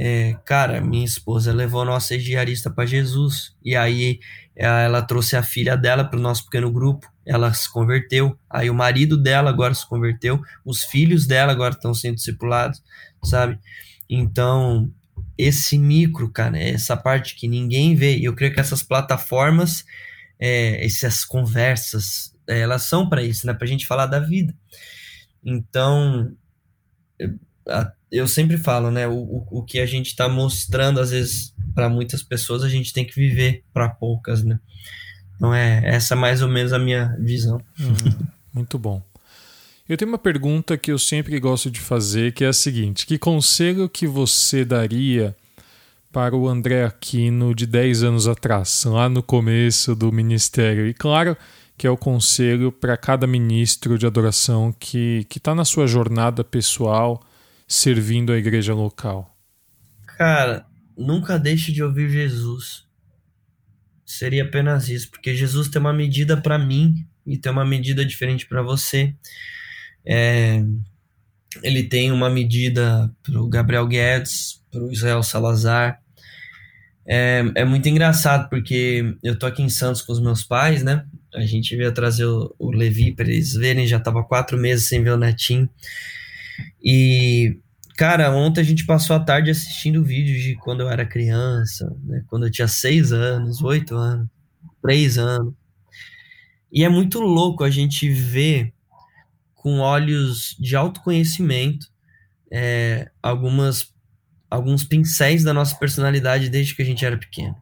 É, 0.00 0.36
cara, 0.44 0.80
minha 0.80 1.04
esposa 1.04 1.52
levou 1.52 1.82
a 1.82 1.84
nossa 1.84 2.16
diarista 2.16 2.70
para 2.70 2.86
Jesus. 2.86 3.56
E 3.64 3.74
aí 3.74 4.20
ela 4.54 5.02
trouxe 5.02 5.36
a 5.36 5.42
filha 5.42 5.76
dela 5.76 6.04
para 6.04 6.18
o 6.18 6.22
nosso 6.22 6.44
pequeno 6.44 6.70
grupo. 6.70 7.10
Ela 7.26 7.52
se 7.52 7.70
converteu. 7.70 8.38
Aí 8.48 8.70
o 8.70 8.74
marido 8.74 9.16
dela 9.16 9.50
agora 9.50 9.74
se 9.74 9.86
converteu. 9.88 10.40
Os 10.64 10.84
filhos 10.84 11.26
dela 11.26 11.50
agora 11.50 11.74
estão 11.74 11.92
sendo 11.92 12.14
discipulados, 12.14 12.80
sabe? 13.24 13.58
Então, 14.08 14.88
esse 15.36 15.76
micro, 15.76 16.30
cara, 16.30 16.56
essa 16.56 16.96
parte 16.96 17.34
que 17.34 17.48
ninguém 17.48 17.96
vê. 17.96 18.16
E 18.16 18.24
eu 18.24 18.34
creio 18.36 18.54
que 18.54 18.60
essas 18.60 18.84
plataformas, 18.84 19.84
é, 20.38 20.84
essas 20.84 21.24
conversas, 21.24 22.32
elas 22.48 22.82
são 22.82 23.08
para 23.08 23.22
isso, 23.22 23.46
né? 23.46 23.52
Para 23.52 23.64
a 23.64 23.68
gente 23.68 23.86
falar 23.86 24.06
da 24.06 24.18
vida. 24.18 24.54
Então, 25.44 26.32
eu 28.10 28.26
sempre 28.26 28.56
falo, 28.56 28.90
né? 28.90 29.06
O, 29.06 29.46
o 29.50 29.62
que 29.62 29.78
a 29.78 29.86
gente 29.86 30.06
está 30.06 30.28
mostrando, 30.28 31.00
às 31.00 31.10
vezes, 31.10 31.54
para 31.74 31.88
muitas 31.88 32.22
pessoas, 32.22 32.64
a 32.64 32.68
gente 32.68 32.92
tem 32.92 33.04
que 33.04 33.14
viver 33.14 33.62
para 33.72 33.88
poucas, 33.88 34.42
né? 34.42 34.58
Então 35.36 35.54
é 35.54 35.82
essa 35.84 36.16
mais 36.16 36.42
ou 36.42 36.48
menos 36.48 36.72
a 36.72 36.78
minha 36.78 37.16
visão. 37.20 37.60
Hum, 37.78 38.26
muito 38.52 38.78
bom. 38.78 39.00
Eu 39.88 39.96
tenho 39.96 40.10
uma 40.10 40.18
pergunta 40.18 40.76
que 40.76 40.90
eu 40.90 40.98
sempre 40.98 41.38
gosto 41.38 41.70
de 41.70 41.80
fazer, 41.80 42.32
que 42.32 42.44
é 42.44 42.48
a 42.48 42.52
seguinte: 42.52 43.06
que 43.06 43.18
conselho 43.18 43.88
que 43.88 44.06
você 44.06 44.64
daria 44.64 45.36
para 46.12 46.34
o 46.34 46.48
André 46.48 46.84
Aquino 46.84 47.54
de 47.54 47.66
10 47.66 48.02
anos 48.02 48.26
atrás, 48.26 48.84
lá 48.84 49.08
no 49.08 49.22
começo 49.22 49.94
do 49.94 50.10
ministério? 50.10 50.86
E 50.86 50.94
claro 50.94 51.36
que 51.78 51.86
é 51.86 51.90
o 51.90 51.96
conselho 51.96 52.72
para 52.72 52.96
cada 52.96 53.24
ministro 53.24 53.96
de 53.96 54.04
adoração 54.04 54.72
que 54.72 55.24
está 55.34 55.54
na 55.54 55.64
sua 55.64 55.86
jornada 55.86 56.42
pessoal 56.42 57.22
servindo 57.68 58.32
a 58.32 58.36
igreja 58.36 58.74
local? 58.74 59.32
Cara, 60.18 60.66
nunca 60.96 61.38
deixe 61.38 61.70
de 61.70 61.80
ouvir 61.80 62.10
Jesus. 62.10 62.84
Seria 64.04 64.42
apenas 64.42 64.88
isso, 64.88 65.08
porque 65.08 65.36
Jesus 65.36 65.68
tem 65.68 65.80
uma 65.80 65.92
medida 65.92 66.36
para 66.36 66.58
mim 66.58 67.06
e 67.24 67.38
tem 67.38 67.52
uma 67.52 67.64
medida 67.64 68.04
diferente 68.04 68.46
para 68.46 68.60
você. 68.60 69.14
É, 70.04 70.60
ele 71.62 71.84
tem 71.84 72.10
uma 72.10 72.28
medida 72.28 73.14
para 73.22 73.40
o 73.40 73.48
Gabriel 73.48 73.86
Guedes, 73.86 74.60
para 74.68 74.82
o 74.82 74.90
Israel 74.90 75.22
Salazar. 75.22 76.02
É, 77.06 77.44
é 77.54 77.64
muito 77.64 77.88
engraçado, 77.88 78.48
porque 78.48 79.14
eu 79.22 79.38
tô 79.38 79.46
aqui 79.46 79.62
em 79.62 79.68
Santos 79.68 80.02
com 80.02 80.12
os 80.12 80.20
meus 80.20 80.42
pais, 80.42 80.82
né? 80.82 81.06
A 81.34 81.44
gente 81.44 81.76
veio 81.76 81.92
trazer 81.92 82.24
o, 82.24 82.54
o 82.58 82.70
Levi 82.70 83.12
para 83.12 83.26
eles 83.28 83.52
verem, 83.54 83.86
já 83.86 84.00
tava 84.00 84.24
quatro 84.24 84.56
meses 84.56 84.88
sem 84.88 85.02
ver 85.02 85.12
o 85.12 85.16
netinho. 85.16 85.68
E, 86.82 87.58
cara, 87.96 88.30
ontem 88.30 88.60
a 88.60 88.64
gente 88.64 88.86
passou 88.86 89.14
a 89.14 89.20
tarde 89.20 89.50
assistindo 89.50 90.04
vídeos 90.04 90.42
de 90.42 90.56
quando 90.56 90.80
eu 90.80 90.90
era 90.90 91.06
criança, 91.06 91.94
né? 92.04 92.24
Quando 92.28 92.46
eu 92.46 92.50
tinha 92.50 92.68
seis 92.68 93.12
anos, 93.12 93.62
oito 93.62 93.94
anos, 93.94 94.28
três 94.82 95.18
anos. 95.18 95.54
E 96.72 96.84
é 96.84 96.88
muito 96.88 97.20
louco 97.20 97.64
a 97.64 97.70
gente 97.70 98.08
ver 98.10 98.72
com 99.54 99.80
olhos 99.80 100.56
de 100.58 100.76
autoconhecimento 100.76 101.88
é, 102.50 103.10
algumas 103.22 103.92
alguns 104.50 104.82
pincéis 104.82 105.44
da 105.44 105.52
nossa 105.52 105.76
personalidade 105.76 106.48
desde 106.48 106.74
que 106.74 106.80
a 106.80 106.84
gente 106.84 107.04
era 107.04 107.18
pequeno. 107.18 107.54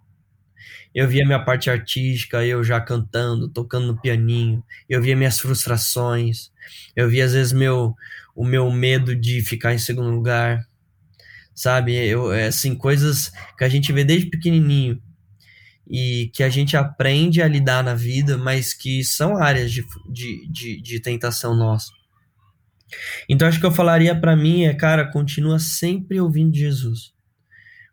Eu 0.97 1.07
via 1.07 1.27
minha 1.27 1.39
parte 1.39 1.69
artística, 1.69 2.43
eu 2.43 2.65
já 2.65 2.81
cantando, 2.81 3.51
tocando 3.51 3.87
no 3.87 4.01
pianinho. 4.01 4.65
Eu 4.89 5.03
via 5.03 5.15
minhas 5.15 5.39
frustrações. 5.39 6.51
Eu 6.97 7.07
via 7.11 7.27
às 7.27 7.35
vezes 7.35 7.53
meu 7.53 7.95
o 8.35 8.43
meu 8.43 8.71
medo 8.71 9.15
de 9.15 9.43
ficar 9.43 9.75
em 9.75 9.79
segundo 9.79 10.09
lugar, 10.09 10.67
sabe? 11.55 11.95
Eu, 11.95 12.33
é, 12.33 12.47
assim, 12.47 12.75
coisas 12.75 13.31
que 13.59 13.65
a 13.65 13.69
gente 13.69 13.93
vê 13.93 14.05
desde 14.05 14.31
pequenininho 14.31 14.99
e 15.87 16.31
que 16.33 16.43
a 16.43 16.49
gente 16.49 16.79
aprende 16.79 17.43
a 17.43 17.49
lidar 17.49 17.85
na 17.85 17.95
vida, 17.95 18.39
mas 18.39 18.73
que 18.73 19.05
são 19.05 19.37
áreas 19.37 19.71
de, 19.71 19.85
de, 20.11 20.49
de, 20.49 20.81
de 20.81 21.01
tentação 21.01 21.55
nossa. 21.55 21.93
Então, 23.29 23.47
acho 23.47 23.61
que 23.61 23.67
eu 23.67 23.73
falaria 23.73 24.19
para 24.19 24.35
mim 24.35 24.65
é, 24.65 24.73
cara, 24.73 25.11
continua 25.13 25.59
sempre 25.59 26.19
ouvindo 26.19 26.57
Jesus. 26.57 27.13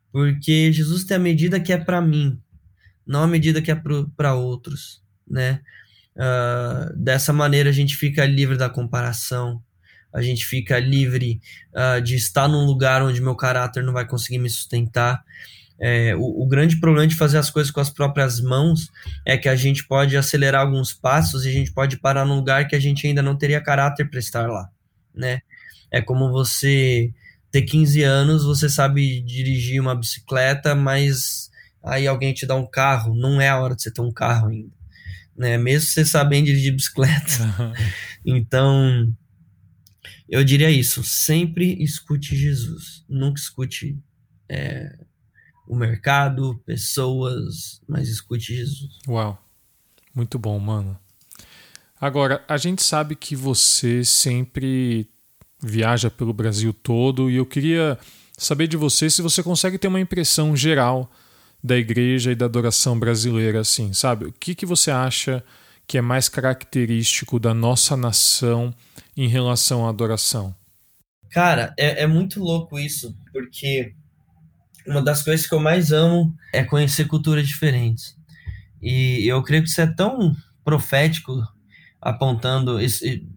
Porque 0.09 0.71
Jesus 0.71 1.03
tem 1.03 1.17
a 1.17 1.19
medida 1.19 1.59
que 1.59 1.73
é 1.73 1.77
para 1.77 2.01
mim, 2.01 2.39
não 3.05 3.23
a 3.23 3.27
medida 3.27 3.61
que 3.61 3.71
é 3.71 3.81
para 4.15 4.33
outros, 4.33 5.01
né? 5.27 5.61
Uh, 6.15 6.95
dessa 6.95 7.33
maneira 7.33 7.69
a 7.69 7.73
gente 7.73 7.95
fica 7.95 8.25
livre 8.25 8.55
da 8.55 8.69
comparação, 8.69 9.61
a 10.13 10.21
gente 10.21 10.45
fica 10.45 10.77
livre 10.79 11.41
uh, 11.73 11.99
de 12.01 12.15
estar 12.15 12.47
num 12.47 12.65
lugar 12.65 13.01
onde 13.01 13.19
meu 13.19 13.35
caráter 13.35 13.83
não 13.83 13.93
vai 13.93 14.07
conseguir 14.07 14.37
me 14.37 14.49
sustentar. 14.49 15.23
É, 15.79 16.15
o, 16.15 16.43
o, 16.43 16.47
grande 16.47 16.79
problema 16.79 17.07
de 17.07 17.15
fazer 17.15 17.39
as 17.39 17.49
coisas 17.49 17.71
com 17.71 17.79
as 17.79 17.89
próprias 17.89 18.39
mãos 18.39 18.91
é 19.25 19.35
que 19.37 19.49
a 19.49 19.55
gente 19.55 19.85
pode 19.85 20.15
acelerar 20.15 20.61
alguns 20.61 20.93
passos 20.93 21.45
e 21.45 21.49
a 21.49 21.51
gente 21.51 21.73
pode 21.73 21.97
parar 21.97 22.25
num 22.25 22.35
lugar 22.35 22.67
que 22.67 22.75
a 22.75 22.79
gente 22.79 23.07
ainda 23.07 23.23
não 23.23 23.35
teria 23.35 23.59
caráter 23.59 24.07
para 24.07 24.19
estar 24.19 24.47
lá, 24.47 24.69
né? 25.13 25.41
É 25.91 25.99
como 25.99 26.31
você 26.31 27.11
ter 27.51 27.63
15 27.63 28.03
anos, 28.03 28.45
você 28.45 28.69
sabe 28.69 29.19
dirigir 29.21 29.81
uma 29.81 29.95
bicicleta, 29.95 30.73
mas 30.73 31.51
aí 31.83 32.07
alguém 32.07 32.33
te 32.33 32.45
dá 32.45 32.55
um 32.55 32.65
carro, 32.65 33.13
não 33.13 33.41
é 33.41 33.49
a 33.49 33.59
hora 33.59 33.75
de 33.75 33.83
você 33.83 33.91
ter 33.91 34.01
um 34.01 34.11
carro 34.11 34.47
ainda, 34.47 34.73
né? 35.35 35.57
Mesmo 35.57 35.89
você 35.89 36.05
sabendo 36.05 36.45
dirigir 36.45 36.73
bicicleta. 36.73 37.75
então, 38.25 39.13
eu 40.29 40.43
diria 40.43 40.71
isso: 40.71 41.03
sempre 41.03 41.83
escute 41.83 42.35
Jesus, 42.35 43.03
nunca 43.09 43.39
escute 43.39 43.99
é, 44.47 44.97
o 45.67 45.75
mercado, 45.75 46.61
pessoas, 46.65 47.81
mas 47.87 48.07
escute 48.07 48.55
Jesus. 48.55 48.99
Uau, 49.07 49.37
muito 50.15 50.39
bom, 50.39 50.57
mano. 50.59 50.97
Agora, 51.99 52.43
a 52.47 52.57
gente 52.57 52.83
sabe 52.83 53.15
que 53.15 53.35
você 53.35 54.03
sempre 54.03 55.09
viaja 55.61 56.11
pelo 56.11 56.33
Brasil 56.33 56.73
todo 56.73 57.31
e 57.31 57.37
eu 57.37 57.45
queria 57.45 57.97
saber 58.37 58.67
de 58.67 58.75
você 58.75 59.09
se 59.09 59.21
você 59.21 59.41
consegue 59.41 59.77
ter 59.77 59.87
uma 59.87 60.01
impressão 60.01 60.55
geral 60.55 61.09
da 61.63 61.77
igreja 61.77 62.31
e 62.31 62.35
da 62.35 62.45
adoração 62.45 62.99
brasileira, 62.99 63.61
assim, 63.61 63.93
sabe? 63.93 64.25
O 64.25 64.33
que, 64.33 64.53
que 64.53 64.65
você 64.65 64.91
acha 64.91 65.43
que 65.87 65.97
é 65.97 66.01
mais 66.01 66.27
característico 66.27 67.39
da 67.39 67.53
nossa 67.53 67.95
nação 67.95 68.73
em 69.15 69.27
relação 69.27 69.85
à 69.85 69.89
adoração? 69.89 70.53
Cara, 71.31 71.73
é, 71.77 72.03
é 72.03 72.07
muito 72.07 72.39
louco 72.41 72.77
isso, 72.77 73.15
porque 73.31 73.93
uma 74.85 75.01
das 75.01 75.23
coisas 75.23 75.47
que 75.47 75.53
eu 75.55 75.59
mais 75.59 75.91
amo 75.91 76.35
é 76.53 76.63
conhecer 76.63 77.05
culturas 77.05 77.47
diferentes. 77.47 78.17
E 78.81 79.25
eu 79.27 79.41
creio 79.41 79.63
que 79.63 79.69
isso 79.69 79.81
é 79.81 79.87
tão 79.87 80.35
profético, 80.63 81.41
apontando, 82.01 82.79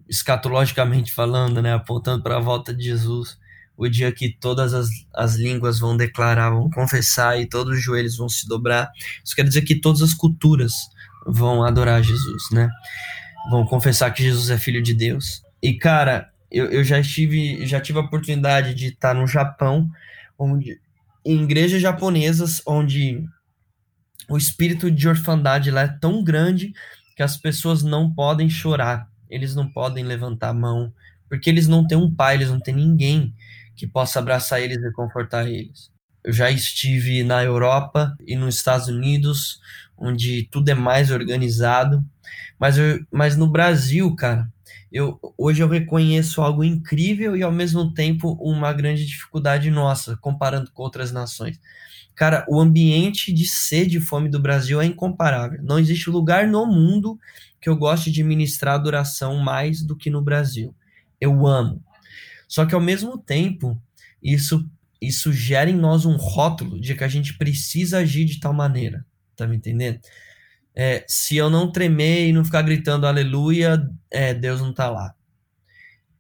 escatologicamente 0.09 1.13
falando, 1.13 1.63
né, 1.63 1.73
apontando 1.73 2.23
para 2.23 2.37
a 2.37 2.41
volta 2.41 2.75
de 2.75 2.83
Jesus, 2.83 3.39
o 3.77 3.89
dia 3.89 4.11
que 4.11 4.31
todas 4.41 4.73
as, 4.73 4.89
as 5.15 5.35
línguas 5.35 5.79
vão 5.79 5.97
declarar, 5.97 6.51
vão 6.51 6.71
confessar 6.71 7.41
e 7.41 7.47
todos 7.47 7.77
os 7.77 7.83
joelhos 7.83 8.17
vão 8.17 8.29
se 8.29 8.49
dobrar. 8.49 8.91
Isso 9.23 9.37
quer 9.37 9.45
dizer 9.45 9.63
que 9.63 9.75
todas 9.75 10.01
as 10.03 10.15
culturas 10.15 10.73
vão 11.27 11.63
adorar 11.63 12.03
Jesus, 12.03 12.45
né? 12.53 12.71
Vão 13.51 13.67
confessar 13.67 14.11
que 14.13 14.23
Jesus 14.23 14.51
é 14.51 14.59
filho 14.59 14.83
de 14.83 14.95
Deus. 14.95 15.43
E 15.63 15.75
cara, 15.75 16.31
eu, 16.51 16.67
eu 16.67 16.83
já 16.83 16.99
estive, 16.99 17.67
já 17.67 17.81
tive 17.81 17.99
a 17.99 18.03
oportunidade 18.03 18.75
de 18.75 18.87
estar 18.87 19.15
no 19.15 19.27
Japão, 19.27 19.91
onde 20.39 20.81
em 21.25 21.43
igrejas 21.43 21.83
japonesas 21.83 22.63
onde 22.67 23.25
o 24.29 24.37
espírito 24.37 24.91
de 24.91 25.09
orfandade 25.09 25.71
lá 25.71 25.83
é 25.83 25.89
tão 25.89 26.23
grande 26.23 26.73
que 27.17 27.23
as 27.23 27.37
pessoas 27.37 27.83
não 27.83 28.13
podem 28.13 28.49
chorar, 28.49 29.09
eles 29.29 29.55
não 29.55 29.69
podem 29.69 30.05
levantar 30.05 30.51
a 30.51 30.55
mão, 30.55 30.93
porque 31.29 31.51
eles 31.51 31.67
não 31.67 31.87
têm 31.87 31.99
um 31.99 32.13
pai, 32.13 32.37
eles 32.37 32.51
não 32.51 32.61
têm 32.61 32.75
ninguém 32.75 33.35
que 33.77 33.87
possa 33.87 34.19
abraçar 34.19 34.61
eles 34.61 34.79
e 34.79 34.93
confortar 34.93 35.49
eles. 35.49 35.91
Eu 36.25 36.33
já 36.33 36.51
estive 36.51 37.23
na 37.23 37.45
Europa 37.45 38.17
e 38.27 38.35
nos 38.35 38.57
Estados 38.57 38.89
Unidos, 38.89 39.61
onde 39.97 40.49
tudo 40.51 40.69
é 40.69 40.75
mais 40.75 41.11
organizado, 41.11 42.05
mas, 42.59 42.79
eu, 42.79 43.05
mas 43.13 43.37
no 43.37 43.47
Brasil, 43.47 44.15
cara, 44.17 44.49
eu, 44.91 45.21
hoje 45.37 45.63
eu 45.63 45.69
reconheço 45.69 46.41
algo 46.41 46.65
incrível 46.65 47.37
e 47.37 47.43
ao 47.43 47.53
mesmo 47.53 47.93
tempo 47.93 48.33
uma 48.41 48.73
grande 48.73 49.05
dificuldade 49.05 49.71
nossa, 49.71 50.17
comparando 50.17 50.71
com 50.73 50.83
outras 50.83 51.13
nações. 51.13 51.61
Cara, 52.15 52.47
o 52.49 52.59
ambiente 52.59 53.33
de 53.33 53.47
sede 53.47 53.99
e 53.99 54.01
fome 54.01 54.31
do 54.31 54.41
Brasil 54.41 54.81
é 54.81 54.87
incomparável. 54.87 55.63
Não 55.63 55.79
existe 55.79 56.09
lugar 56.09 56.47
no 56.49 56.67
mundo 56.67 57.19
que 57.61 57.69
eu 57.69 57.77
goste 57.77 58.11
de 58.11 58.23
ministrar 58.25 58.75
adoração 58.75 59.37
mais 59.37 59.83
do 59.83 59.95
que 59.95 60.09
no 60.09 60.23
Brasil. 60.23 60.75
Eu 61.21 61.47
amo. 61.47 61.83
Só 62.47 62.65
que 62.67 62.75
ao 62.75 62.81
mesmo 62.81 63.19
tempo, 63.19 63.81
isso 64.23 64.69
isso 65.01 65.31
gera 65.31 65.69
em 65.69 65.77
nós 65.77 66.07
um 66.07 66.17
rótulo 66.17 66.81
de 66.81 66.95
que 66.95 67.05
a 67.05 67.09
gente 67.09 67.37
precisa 67.37 67.99
agir 67.99 68.25
de 68.25 68.41
tal 68.41 68.55
maneira. 68.55 69.05
Tá 69.37 69.47
me 69.47 69.57
entendendo? 69.57 70.01
é, 70.77 71.03
se 71.09 71.37
eu 71.39 71.49
não 71.49 71.73
tremer 71.73 72.29
e 72.29 72.33
não 72.33 72.45
ficar 72.45 72.61
gritando 72.61 73.07
aleluia, 73.07 73.83
é, 74.11 74.35
Deus 74.35 74.61
não 74.61 74.71
está 74.71 74.91
lá. 74.91 75.15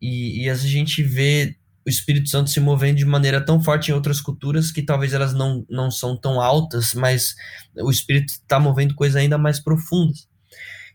E, 0.00 0.44
e 0.44 0.50
a 0.50 0.54
gente 0.54 1.02
vê 1.02 1.56
o 1.86 1.90
Espírito 1.90 2.30
Santo 2.30 2.48
se 2.48 2.58
movendo 2.58 2.96
de 2.96 3.04
maneira 3.04 3.44
tão 3.44 3.62
forte 3.62 3.90
em 3.90 3.94
outras 3.94 4.20
culturas 4.20 4.72
que 4.72 4.82
talvez 4.82 5.12
elas 5.12 5.34
não, 5.34 5.64
não 5.68 5.90
são 5.90 6.16
tão 6.16 6.40
altas, 6.40 6.94
mas 6.94 7.36
o 7.76 7.90
Espírito 7.90 8.30
está 8.30 8.58
movendo 8.58 8.94
coisas 8.94 9.16
ainda 9.16 9.36
mais 9.36 9.60
profundas. 9.60 10.26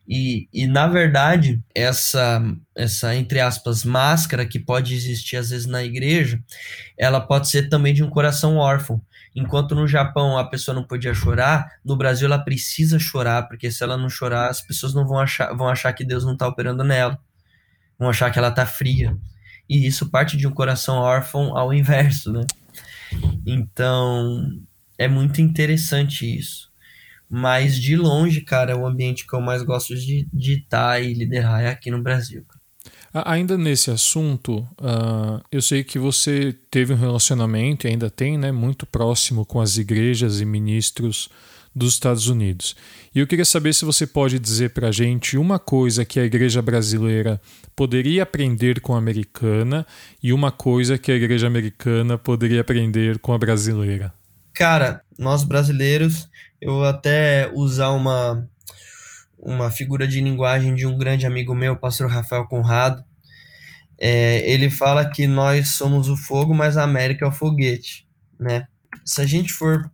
E, 0.08 0.50
e 0.52 0.68
na 0.68 0.88
verdade, 0.88 1.62
essa, 1.74 2.42
essa, 2.76 3.16
entre 3.16 3.40
aspas, 3.40 3.84
máscara 3.84 4.46
que 4.46 4.60
pode 4.60 4.94
existir 4.94 5.38
às 5.38 5.50
vezes 5.50 5.68
na 5.68 5.84
igreja, 5.84 6.42
ela 6.98 7.22
pode 7.22 7.50
ser 7.50 7.70
também 7.70 7.94
de 7.94 8.04
um 8.04 8.10
coração 8.10 8.58
órfão. 8.58 9.02
Enquanto 9.34 9.74
no 9.74 9.88
Japão 9.88 10.38
a 10.38 10.44
pessoa 10.44 10.76
não 10.76 10.84
podia 10.84 11.14
chorar, 11.14 11.72
no 11.86 11.96
Brasil 11.96 12.28
ela 12.28 12.40
precisa 12.40 13.00
chorar, 13.00 13.48
porque 13.48 13.72
se 13.72 13.84
ela 13.84 13.96
não 13.96 14.10
chorar, 14.10 14.50
as 14.50 14.62
pessoas 14.62 14.94
não 14.94 15.08
vão 15.08 15.20
achar, 15.20 15.56
vão 15.56 15.70
achar 15.70 15.94
que 15.94 16.04
Deus 16.04 16.26
não 16.26 16.34
está 16.34 16.48
operando 16.48 16.84
nela, 16.84 17.18
vão 17.98 18.10
achar 18.10 18.30
que 18.32 18.40
ela 18.40 18.50
está 18.50 18.66
fria. 18.66 19.16
E 19.70 19.88
isso 19.88 20.10
parte 20.10 20.36
de 20.36 20.46
um 20.46 20.52
coração 20.52 20.98
órfão 20.98 21.56
ao 21.58 21.74
inverso, 21.74 22.34
né? 22.34 22.42
Então, 23.46 24.60
é 24.98 25.08
muito 25.08 25.42
interessante 25.42 26.26
isso. 26.38 26.71
Mas 27.34 27.80
de 27.80 27.96
longe, 27.96 28.42
cara, 28.42 28.76
o 28.76 28.86
ambiente 28.86 29.26
que 29.26 29.34
eu 29.34 29.40
mais 29.40 29.64
gosto 29.64 29.96
de, 29.96 30.28
estar 30.34 31.02
e 31.02 31.14
liderar 31.14 31.62
é 31.62 31.70
aqui 31.70 31.90
no 31.90 32.04
Brasil. 32.04 32.44
Ainda 33.14 33.58
nesse 33.58 33.90
assunto, 33.90 34.68
uh, 34.72 35.42
eu 35.50 35.62
sei 35.62 35.82
que 35.82 35.98
você 35.98 36.54
teve 36.70 36.94
um 36.94 36.98
relacionamento, 36.98 37.88
e 37.88 37.90
ainda 37.90 38.10
tem, 38.10 38.38
né, 38.38 38.52
muito 38.52 38.86
próximo 38.86 39.46
com 39.46 39.62
as 39.62 39.78
igrejas 39.78 40.42
e 40.42 40.46
ministros 40.46 41.30
dos 41.74 41.94
Estados 41.94 42.28
Unidos. 42.28 42.76
E 43.16 43.20
eu 43.20 43.28
queria 43.28 43.46
saber 43.46 43.74
se 43.74 43.86
você 43.86 44.06
pode 44.06 44.38
dizer 44.38 44.72
para 44.72 44.90
a 44.90 44.92
gente 44.92 45.38
uma 45.38 45.58
coisa 45.58 46.04
que 46.04 46.20
a 46.20 46.26
igreja 46.26 46.62
brasileira 46.62 47.42
poderia 47.74 48.24
aprender 48.24 48.82
com 48.82 48.94
a 48.94 48.98
americana 48.98 49.88
e 50.22 50.34
uma 50.34 50.52
coisa 50.52 50.98
que 50.98 51.14
a 51.14 51.16
igreja 51.16 51.48
americana 51.48 52.18
poderia 52.18 52.60
aprender 52.60 53.20
com 53.20 53.32
a 53.32 53.38
brasileira. 53.38 54.14
Cara, 54.62 55.02
nós 55.18 55.44
brasileiros, 55.44 56.30
eu 56.62 56.84
até 56.84 57.52
usar 57.52 57.90
uma, 57.90 58.48
uma 59.36 59.72
figura 59.72 60.08
de 60.08 60.22
linguagem 60.22 60.76
de 60.76 60.86
um 60.86 61.00
grande 61.00 61.26
amigo 61.26 61.56
meu, 61.56 61.74
o 61.74 61.80
pastor 61.80 62.08
Rafael 62.08 62.46
Conrado. 62.46 63.04
É, 63.98 64.48
ele 64.48 64.70
fala 64.70 65.10
que 65.10 65.26
nós 65.26 65.70
somos 65.70 66.10
o 66.10 66.16
fogo, 66.16 66.54
mas 66.54 66.78
a 66.78 66.84
América 66.84 67.26
é 67.26 67.28
o 67.28 67.32
foguete, 67.32 68.08
né? 68.40 68.68
Se 69.04 69.20
a 69.20 69.26
gente 69.26 69.52
for 69.52 69.92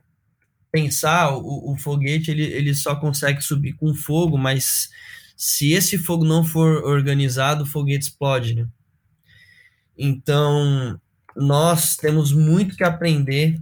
pensar, 0.69 1.33
o, 1.37 1.71
o 1.71 1.77
foguete 1.77 2.31
ele, 2.31 2.43
ele 2.43 2.75
só 2.75 2.93
consegue 2.93 3.39
subir 3.41 3.71
com 3.71 3.95
fogo, 3.95 4.37
mas 4.37 4.89
se 5.37 5.71
esse 5.71 5.97
fogo 5.97 6.25
não 6.25 6.43
for 6.43 6.83
organizado, 6.83 7.63
o 7.63 7.65
foguete 7.65 8.09
explode, 8.09 8.53
né? 8.53 8.67
Então, 9.97 10.99
nós 11.37 11.95
temos 11.95 12.33
muito 12.33 12.75
que 12.75 12.83
aprender 12.83 13.57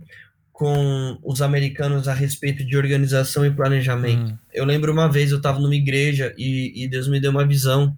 com 0.55 1.19
os 1.21 1.41
americanos 1.41 2.07
a 2.07 2.13
respeito 2.13 2.63
de 2.63 2.77
organização 2.77 3.45
e 3.45 3.51
planejamento. 3.51 4.31
Hum. 4.31 4.38
Eu 4.53 4.63
lembro 4.63 4.93
uma 4.93 5.12
vez 5.12 5.31
eu 5.31 5.38
estava 5.38 5.59
numa 5.59 5.75
igreja 5.75 6.33
e, 6.38 6.71
e, 6.81 6.88
Deus 6.88 7.09
me 7.09 7.19
deu 7.19 7.29
uma 7.29 7.45
visão 7.45 7.93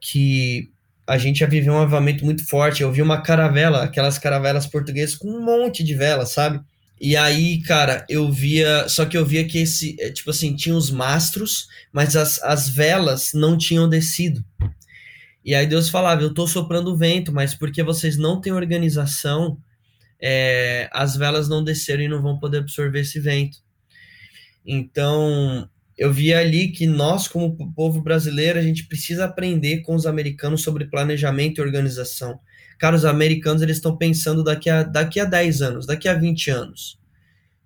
que 0.00 0.70
a 1.06 1.18
gente 1.18 1.42
ia 1.42 1.46
viver 1.46 1.68
um 1.68 1.78
avivamento 1.78 2.24
muito 2.24 2.48
forte. 2.48 2.82
Eu 2.82 2.90
vi 2.90 3.02
uma 3.02 3.20
caravela, 3.20 3.84
aquelas 3.84 4.16
caravelas 4.18 4.66
portuguesas 4.66 5.14
com 5.14 5.28
um 5.28 5.44
monte 5.44 5.84
de 5.84 5.94
velas, 5.94 6.30
sabe? 6.30 6.58
E 6.98 7.14
aí, 7.18 7.60
cara, 7.60 8.06
eu 8.08 8.32
via. 8.32 8.88
Só 8.88 9.04
que 9.04 9.18
eu 9.18 9.26
via 9.26 9.44
que 9.44 9.58
esse. 9.58 9.94
É, 10.00 10.10
tipo 10.10 10.30
assim, 10.30 10.56
tinha 10.56 10.74
os 10.74 10.90
mastros, 10.90 11.68
mas 11.92 12.16
as, 12.16 12.42
as 12.42 12.66
velas 12.66 13.32
não 13.34 13.58
tinham 13.58 13.86
descido. 13.86 14.42
E 15.44 15.54
aí 15.54 15.66
Deus 15.66 15.90
falava: 15.90 16.22
Eu 16.22 16.32
tô 16.32 16.46
soprando 16.46 16.96
vento, 16.96 17.30
mas 17.30 17.54
porque 17.54 17.82
vocês 17.82 18.16
não 18.16 18.40
têm 18.40 18.54
organização, 18.54 19.58
é, 20.20 20.88
as 20.92 21.16
velas 21.16 21.48
não 21.48 21.64
desceram 21.64 22.02
e 22.02 22.08
não 22.08 22.22
vão 22.22 22.38
poder 22.38 22.58
absorver 22.58 23.00
esse 23.00 23.18
vento. 23.18 23.58
Então, 24.64 25.68
eu 25.96 26.12
via 26.12 26.38
ali 26.38 26.68
que 26.68 26.86
nós, 26.86 27.26
como 27.26 27.72
povo 27.74 28.00
brasileiro, 28.00 28.58
a 28.58 28.62
gente 28.62 28.86
precisa 28.86 29.24
aprender 29.24 29.82
com 29.82 29.94
os 29.94 30.06
americanos 30.06 30.62
sobre 30.62 30.86
planejamento 30.86 31.58
e 31.58 31.62
organização. 31.62 32.40
Cara, 32.78 32.96
os 32.96 33.04
americanos 33.04 33.62
eles 33.62 33.76
estão 33.76 33.96
pensando 33.96 34.42
daqui 34.42 34.70
a, 34.70 34.82
daqui 34.82 35.20
a 35.20 35.24
10 35.24 35.62
anos, 35.62 35.86
daqui 35.86 36.08
a 36.08 36.14
20 36.14 36.50
anos. 36.50 36.98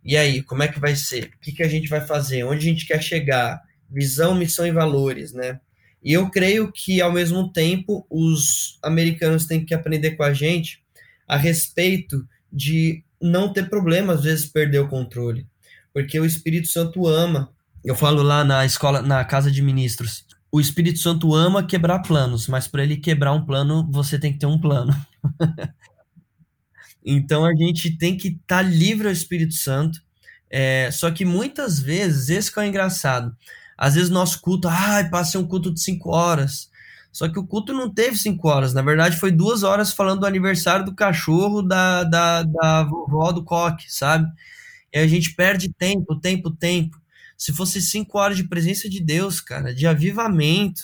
E 0.04 0.16
aí, 0.16 0.42
como 0.42 0.62
é 0.62 0.68
que 0.68 0.80
vai 0.80 0.94
ser? 0.96 1.30
O 1.36 1.40
que, 1.40 1.52
que 1.52 1.62
a 1.62 1.68
gente 1.68 1.88
vai 1.88 2.00
fazer? 2.00 2.44
Onde 2.44 2.66
a 2.66 2.70
gente 2.70 2.86
quer 2.86 3.02
chegar? 3.02 3.62
Visão, 3.88 4.34
missão 4.34 4.66
e 4.66 4.72
valores, 4.72 5.32
né? 5.32 5.60
E 6.02 6.12
eu 6.12 6.28
creio 6.28 6.70
que, 6.70 7.00
ao 7.00 7.12
mesmo 7.12 7.50
tempo, 7.50 8.06
os 8.10 8.78
americanos 8.82 9.46
têm 9.46 9.64
que 9.64 9.72
aprender 9.72 10.16
com 10.16 10.22
a 10.22 10.34
gente 10.34 10.82
a 11.26 11.36
respeito 11.36 12.28
de 12.54 13.02
não 13.20 13.52
ter 13.52 13.68
problema, 13.68 14.12
às 14.14 14.22
vezes, 14.22 14.46
perder 14.46 14.78
o 14.78 14.88
controle. 14.88 15.46
Porque 15.92 16.18
o 16.18 16.24
Espírito 16.24 16.68
Santo 16.68 17.06
ama. 17.06 17.50
Eu 17.84 17.94
falo 17.94 18.22
lá 18.22 18.44
na 18.44 18.64
escola, 18.64 19.02
na 19.02 19.24
casa 19.24 19.50
de 19.50 19.60
ministros 19.60 20.24
o 20.54 20.60
Espírito 20.60 21.00
Santo 21.00 21.34
ama 21.34 21.66
quebrar 21.66 21.98
planos, 21.98 22.46
mas 22.46 22.68
para 22.68 22.84
ele 22.84 22.96
quebrar 22.96 23.32
um 23.32 23.44
plano, 23.44 23.90
você 23.90 24.20
tem 24.20 24.32
que 24.32 24.38
ter 24.38 24.46
um 24.46 24.56
plano. 24.56 24.94
então 27.04 27.44
a 27.44 27.52
gente 27.56 27.98
tem 27.98 28.16
que 28.16 28.28
estar 28.28 28.58
tá 28.58 28.62
livre 28.62 29.08
ao 29.08 29.12
Espírito 29.12 29.54
Santo. 29.54 30.00
É, 30.48 30.92
só 30.92 31.10
que 31.10 31.24
muitas 31.24 31.80
vezes, 31.80 32.28
esse 32.28 32.52
que 32.52 32.60
é 32.60 32.62
o 32.62 32.66
engraçado. 32.66 33.36
Às 33.76 33.96
vezes 33.96 34.10
nosso 34.10 34.40
culto, 34.40 34.68
ai, 34.68 35.10
passei 35.10 35.40
um 35.40 35.48
culto 35.48 35.74
de 35.74 35.80
cinco 35.80 36.10
horas. 36.10 36.70
Só 37.14 37.28
que 37.28 37.38
o 37.38 37.46
culto 37.46 37.72
não 37.72 37.88
teve 37.88 38.18
cinco 38.18 38.48
horas. 38.48 38.74
Na 38.74 38.82
verdade, 38.82 39.16
foi 39.16 39.30
duas 39.30 39.62
horas 39.62 39.94
falando 39.94 40.20
do 40.20 40.26
aniversário 40.26 40.84
do 40.84 40.94
cachorro 40.94 41.62
da, 41.62 42.04
da, 42.04 42.42
da 42.42 42.82
vovó 42.82 43.32
do 43.32 43.42
coque, 43.42 43.86
sabe? 43.88 44.30
E 44.92 44.98
a 44.98 45.06
gente 45.06 45.34
perde 45.34 45.72
tempo, 45.72 46.20
tempo, 46.20 46.50
tempo 46.50 47.02
se 47.36 47.52
fosse 47.52 47.80
cinco 47.82 48.18
horas 48.18 48.36
de 48.36 48.44
presença 48.44 48.88
de 48.88 49.00
Deus, 49.00 49.40
cara, 49.40 49.74
de 49.74 49.86
avivamento, 49.86 50.82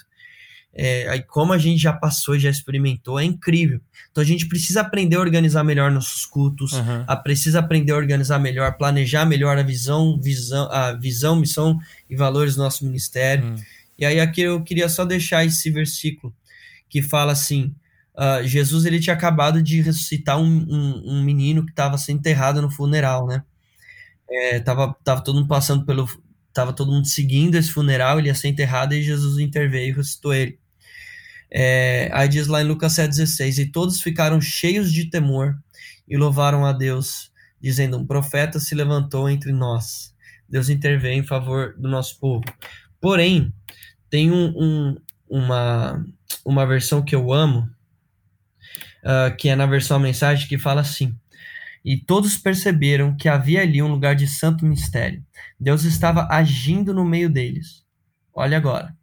é, 0.72 1.08
aí 1.08 1.22
como 1.22 1.52
a 1.52 1.58
gente 1.58 1.80
já 1.80 1.92
passou 1.92 2.36
e 2.36 2.40
já 2.40 2.50
experimentou, 2.50 3.18
é 3.18 3.24
incrível. 3.24 3.80
Então 4.10 4.22
a 4.22 4.26
gente 4.26 4.46
precisa 4.46 4.80
aprender 4.80 5.16
a 5.16 5.20
organizar 5.20 5.64
melhor 5.64 5.90
nossos 5.90 6.24
cultos, 6.26 6.72
uhum. 6.72 7.04
a, 7.06 7.16
precisa 7.16 7.58
aprender 7.58 7.92
a 7.92 7.96
organizar 7.96 8.38
melhor, 8.38 8.76
planejar 8.76 9.24
melhor 9.24 9.58
a 9.58 9.62
visão, 9.62 10.20
visão, 10.20 10.70
a 10.70 10.92
visão, 10.92 11.36
missão 11.36 11.78
e 12.08 12.16
valores 12.16 12.56
do 12.56 12.62
nosso 12.62 12.84
ministério. 12.84 13.46
Uhum. 13.46 13.56
E 14.00 14.04
aí 14.04 14.18
aqui 14.18 14.40
eu 14.40 14.62
queria 14.64 14.88
só 14.88 15.04
deixar 15.04 15.44
esse 15.44 15.70
versículo 15.70 16.34
que 16.88 17.02
fala 17.02 17.32
assim: 17.32 17.74
uh, 18.16 18.44
Jesus 18.44 18.84
ele 18.84 18.98
tinha 18.98 19.14
acabado 19.14 19.62
de 19.62 19.80
ressuscitar 19.80 20.40
um, 20.40 20.46
um, 20.46 21.02
um 21.18 21.22
menino 21.22 21.64
que 21.64 21.70
estava 21.70 21.96
sendo 21.98 22.18
enterrado 22.18 22.60
no 22.60 22.70
funeral, 22.70 23.26
né? 23.26 23.44
É, 24.28 24.60
tava, 24.60 24.96
tava 25.04 25.22
todo 25.22 25.36
mundo 25.36 25.48
passando 25.48 25.84
pelo, 25.84 26.08
Tava 26.52 26.72
todo 26.72 26.90
mundo 26.90 27.06
seguindo 27.06 27.54
esse 27.54 27.70
funeral, 27.70 28.18
ele 28.18 28.28
ia 28.28 28.34
ser 28.34 28.48
enterrado 28.48 28.92
e 28.92 29.02
Jesus 29.02 29.38
interveio 29.38 29.92
e 29.92 29.96
ressuscitou 29.96 30.34
ele. 30.34 30.58
É, 31.50 32.10
aí 32.12 32.28
diz 32.28 32.48
lá 32.48 32.60
em 32.60 32.66
Lucas 32.66 32.94
7,16: 32.94 33.58
E 33.58 33.66
todos 33.66 34.00
ficaram 34.00 34.40
cheios 34.40 34.92
de 34.92 35.08
temor 35.08 35.56
e 36.08 36.16
louvaram 36.16 36.66
a 36.66 36.72
Deus, 36.72 37.30
dizendo: 37.60 37.98
Um 37.98 38.06
profeta 38.06 38.58
se 38.58 38.74
levantou 38.74 39.28
entre 39.30 39.52
nós. 39.52 40.12
Deus 40.48 40.68
interveio 40.68 41.20
em 41.22 41.26
favor 41.26 41.76
do 41.78 41.88
nosso 41.88 42.18
povo. 42.18 42.44
Porém, 43.00 43.52
tem 44.10 44.30
um, 44.30 44.52
um, 44.56 44.96
uma, 45.28 46.04
uma 46.44 46.66
versão 46.66 47.02
que 47.02 47.14
eu 47.14 47.32
amo, 47.32 47.70
uh, 49.04 49.34
que 49.36 49.48
é 49.48 49.56
na 49.56 49.66
versão 49.66 49.96
a 49.96 50.00
mensagem, 50.00 50.48
que 50.48 50.58
fala 50.58 50.80
assim: 50.80 51.16
e 51.84 51.96
todos 51.96 52.36
perceberam 52.36 53.16
que 53.16 53.28
havia 53.28 53.62
ali 53.62 53.80
um 53.80 53.90
lugar 53.90 54.14
de 54.14 54.26
santo 54.26 54.66
mistério. 54.66 55.24
Deus 55.58 55.84
estava 55.84 56.26
agindo 56.30 56.92
no 56.92 57.04
meio 57.04 57.30
deles. 57.30 57.84
Olha 58.34 58.56
agora. 58.56 58.96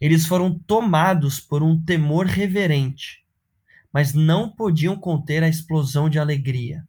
Eles 0.00 0.26
foram 0.26 0.58
tomados 0.58 1.38
por 1.38 1.62
um 1.62 1.80
temor 1.80 2.26
reverente, 2.26 3.24
mas 3.92 4.12
não 4.12 4.50
podiam 4.50 4.96
conter 4.96 5.44
a 5.44 5.48
explosão 5.48 6.08
de 6.08 6.18
alegria. 6.18 6.82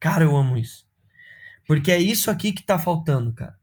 Cara, 0.00 0.24
eu 0.24 0.34
amo 0.34 0.56
isso. 0.56 0.86
Porque 1.66 1.90
é 1.90 1.98
isso 1.98 2.30
aqui 2.30 2.52
que 2.52 2.60
está 2.60 2.78
faltando, 2.78 3.32
cara. 3.32 3.56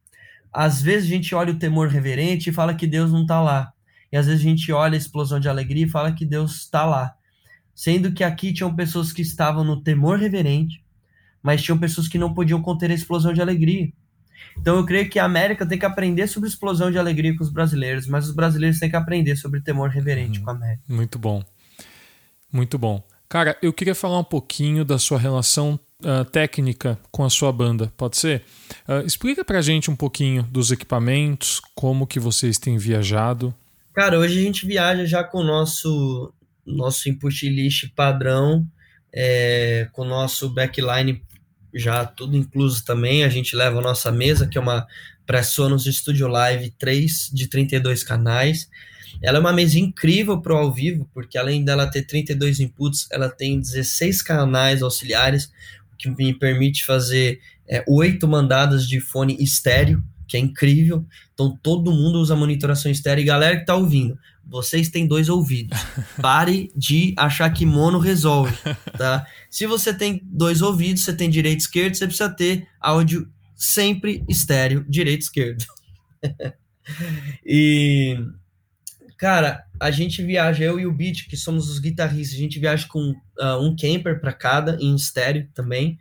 Às 0.53 0.81
vezes 0.81 1.09
a 1.09 1.13
gente 1.13 1.33
olha 1.33 1.51
o 1.51 1.57
temor 1.57 1.87
reverente 1.87 2.49
e 2.49 2.53
fala 2.53 2.75
que 2.75 2.85
Deus 2.85 3.11
não 3.11 3.23
está 3.23 3.41
lá. 3.41 3.73
E 4.11 4.17
às 4.17 4.27
vezes 4.27 4.41
a 4.41 4.43
gente 4.43 4.71
olha 4.71 4.93
a 4.93 4.97
explosão 4.97 5.39
de 5.39 5.49
alegria 5.49 5.85
e 5.85 5.89
fala 5.89 6.11
que 6.11 6.25
Deus 6.25 6.57
está 6.57 6.85
lá. 6.85 7.15
Sendo 7.73 8.11
que 8.11 8.23
aqui 8.23 8.53
tinham 8.53 8.75
pessoas 8.75 9.11
que 9.11 9.23
estavam 9.23 9.63
no 9.63 9.81
temor 9.81 10.19
reverente, 10.19 10.83
mas 11.41 11.63
tinham 11.63 11.79
pessoas 11.79 12.07
que 12.07 12.19
não 12.19 12.33
podiam 12.33 12.61
conter 12.61 12.91
a 12.91 12.93
explosão 12.93 13.33
de 13.33 13.41
alegria. 13.41 13.91
Então 14.57 14.77
eu 14.77 14.85
creio 14.85 15.09
que 15.09 15.17
a 15.17 15.25
América 15.25 15.65
tem 15.65 15.79
que 15.79 15.85
aprender 15.85 16.27
sobre 16.27 16.47
explosão 16.47 16.91
de 16.91 16.99
alegria 16.99 17.35
com 17.35 17.43
os 17.43 17.49
brasileiros, 17.49 18.05
mas 18.05 18.27
os 18.27 18.35
brasileiros 18.35 18.79
têm 18.79 18.89
que 18.89 18.95
aprender 18.95 19.35
sobre 19.35 19.61
temor 19.61 19.89
reverente 19.89 20.37
uhum. 20.39 20.45
com 20.45 20.51
a 20.51 20.53
América. 20.53 20.83
Muito 20.87 21.17
bom. 21.17 21.43
Muito 22.51 22.77
bom. 22.77 23.03
Cara, 23.27 23.57
eu 23.63 23.73
queria 23.73 23.95
falar 23.95 24.19
um 24.19 24.23
pouquinho 24.23 24.85
da 24.85 24.99
sua 24.99 25.17
relação 25.17 25.79
uh, 26.03 26.25
técnica 26.25 26.97
com 27.11 27.23
a 27.23 27.29
sua 27.29 27.51
banda, 27.51 27.91
pode 27.97 28.17
ser? 28.17 28.43
Uh, 28.87 29.05
explica 29.05 29.43
pra 29.43 29.61
gente 29.61 29.89
um 29.89 29.95
pouquinho 29.95 30.43
dos 30.43 30.71
equipamentos, 30.71 31.61
como 31.73 32.07
que 32.07 32.19
vocês 32.19 32.57
têm 32.57 32.77
viajado. 32.77 33.53
Cara, 33.93 34.19
hoje 34.19 34.39
a 34.39 34.41
gente 34.41 34.65
viaja 34.65 35.05
já 35.05 35.23
com 35.23 35.39
o 35.39 35.43
nosso, 35.43 36.33
nosso 36.65 37.09
input 37.09 37.49
list 37.49 37.89
padrão, 37.95 38.65
é, 39.13 39.87
com 39.91 40.01
o 40.01 40.07
nosso 40.07 40.49
backline 40.49 41.21
já 41.73 42.05
tudo 42.05 42.37
incluso 42.37 42.83
também. 42.85 43.23
A 43.23 43.29
gente 43.29 43.55
leva 43.55 43.79
a 43.79 43.81
nossa 43.81 44.11
mesa, 44.11 44.47
que 44.47 44.57
é 44.57 44.61
uma 44.61 44.85
Presonus 45.25 45.85
Studio 45.85 46.27
Live 46.27 46.71
3 46.77 47.31
de 47.33 47.47
32 47.47 48.03
canais. 48.03 48.69
Ela 49.21 49.37
é 49.37 49.41
uma 49.41 49.53
mesa 49.53 49.79
incrível 49.79 50.41
para 50.41 50.53
o 50.53 50.57
ao 50.57 50.73
vivo, 50.73 51.09
porque 51.13 51.37
além 51.37 51.63
dela 51.63 51.87
ter 51.87 52.03
32 52.03 52.59
inputs, 52.59 53.07
ela 53.11 53.29
tem 53.29 53.59
16 53.59 54.21
canais 54.21 54.81
auxiliares, 54.81 55.51
que 55.97 56.09
me 56.09 56.33
permite 56.33 56.85
fazer 56.85 57.39
é, 57.67 57.83
8 57.87 58.27
mandadas 58.27 58.87
de 58.87 58.99
fone 58.99 59.37
estéreo, 59.39 60.03
que 60.27 60.37
é 60.37 60.39
incrível. 60.39 61.05
Então 61.33 61.57
todo 61.61 61.91
mundo 61.91 62.19
usa 62.19 62.35
monitoração 62.35 62.91
estéreo. 62.91 63.21
E 63.21 63.25
galera 63.25 63.55
que 63.55 63.61
está 63.61 63.75
ouvindo, 63.75 64.17
vocês 64.45 64.89
têm 64.89 65.07
dois 65.07 65.29
ouvidos. 65.29 65.77
Pare 66.21 66.71
de 66.75 67.13
achar 67.17 67.49
que 67.51 67.65
mono 67.65 67.99
resolve, 67.99 68.55
tá? 68.97 69.25
Se 69.49 69.65
você 69.65 69.93
tem 69.93 70.21
dois 70.23 70.61
ouvidos, 70.61 71.03
você 71.03 71.13
tem 71.13 71.29
direito 71.29 71.59
e 71.59 71.63
esquerdo, 71.63 71.95
você 71.95 72.05
precisa 72.05 72.29
ter 72.29 72.67
áudio 72.79 73.29
sempre 73.55 74.23
estéreo, 74.27 74.85
direito 74.89 75.21
e 75.21 75.23
esquerdo. 75.23 75.65
e 77.45 78.17
cara, 79.23 79.63
a 79.79 79.89
gente 79.89 80.21
viaja 80.21 80.65
eu 80.65 80.77
e 80.77 80.85
o 80.85 80.91
Beat, 80.91 81.29
que 81.29 81.37
somos 81.37 81.69
os 81.69 81.79
guitarristas, 81.79 82.35
a 82.35 82.41
gente 82.41 82.59
viaja 82.59 82.85
com 82.89 83.11
uh, 83.39 83.57
um 83.61 83.73
camper 83.73 84.19
para 84.19 84.33
cada 84.33 84.75
em 84.81 84.93
estéreo 84.93 85.47
também, 85.53 85.97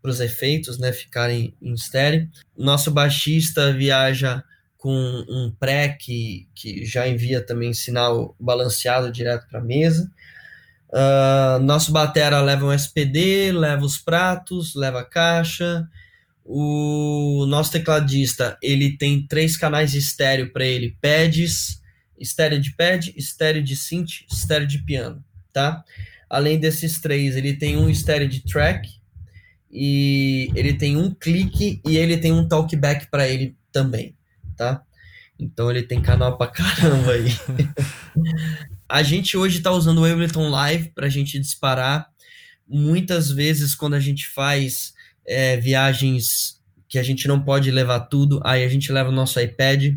para 0.00 0.12
os 0.12 0.20
efeitos, 0.20 0.78
né, 0.78 0.92
ficarem 0.92 1.52
em 1.60 1.74
estéreo. 1.74 2.30
Nosso 2.56 2.92
baixista 2.92 3.72
viaja 3.72 4.44
com 4.78 4.94
um 5.28 5.52
pré 5.58 5.88
que, 5.88 6.46
que 6.54 6.84
já 6.84 7.08
envia 7.08 7.44
também 7.44 7.74
sinal 7.74 8.36
balanceado 8.38 9.10
direto 9.10 9.48
para 9.48 9.58
a 9.58 9.64
mesa. 9.64 10.08
Uh, 10.90 11.58
nosso 11.64 11.90
batera 11.90 12.40
leva 12.40 12.66
um 12.66 12.72
SPD, 12.72 13.50
leva 13.50 13.84
os 13.84 13.98
pratos, 13.98 14.76
leva 14.76 15.00
a 15.00 15.04
caixa. 15.04 15.88
O 16.44 17.46
nosso 17.48 17.72
tecladista 17.72 18.56
ele 18.62 18.96
tem 18.96 19.26
três 19.26 19.56
canais 19.56 19.92
estéreo 19.92 20.52
para 20.52 20.64
ele: 20.64 20.96
pads, 21.02 21.79
estéreo 22.20 22.60
de 22.60 22.76
pad, 22.76 23.12
estéreo 23.16 23.62
de 23.62 23.74
synth, 23.74 24.26
estéreo 24.30 24.66
de 24.66 24.78
piano, 24.78 25.24
tá? 25.52 25.82
Além 26.28 26.60
desses 26.60 27.00
três, 27.00 27.34
ele 27.34 27.54
tem 27.54 27.76
um 27.76 27.90
estéreo 27.90 28.28
de 28.28 28.40
track 28.44 28.88
e 29.70 30.50
ele 30.54 30.74
tem 30.74 30.96
um 30.96 31.12
clique 31.12 31.80
e 31.86 31.96
ele 31.96 32.16
tem 32.18 32.30
um 32.30 32.46
talkback 32.46 33.10
para 33.10 33.26
ele 33.26 33.56
também 33.72 34.14
tá? 34.60 34.82
Então 35.38 35.70
ele 35.70 35.82
tem 35.82 36.02
canal 36.02 36.36
pra 36.36 36.46
caramba 36.46 37.12
aí. 37.12 37.28
a 38.86 39.02
gente 39.02 39.38
hoje 39.38 39.60
tá 39.60 39.72
usando 39.72 40.02
o 40.02 40.04
Ableton 40.04 40.50
Live 40.50 40.90
pra 40.90 41.08
gente 41.08 41.38
disparar. 41.38 42.06
Muitas 42.68 43.30
vezes, 43.30 43.74
quando 43.74 43.94
a 43.94 44.00
gente 44.00 44.28
faz 44.28 44.92
é, 45.26 45.56
viagens 45.56 46.60
que 46.86 46.98
a 46.98 47.02
gente 47.02 47.26
não 47.26 47.40
pode 47.40 47.70
levar 47.70 48.00
tudo, 48.00 48.38
aí 48.44 48.62
a 48.62 48.68
gente 48.68 48.92
leva 48.92 49.08
o 49.08 49.14
nosso 49.14 49.40
iPad 49.40 49.94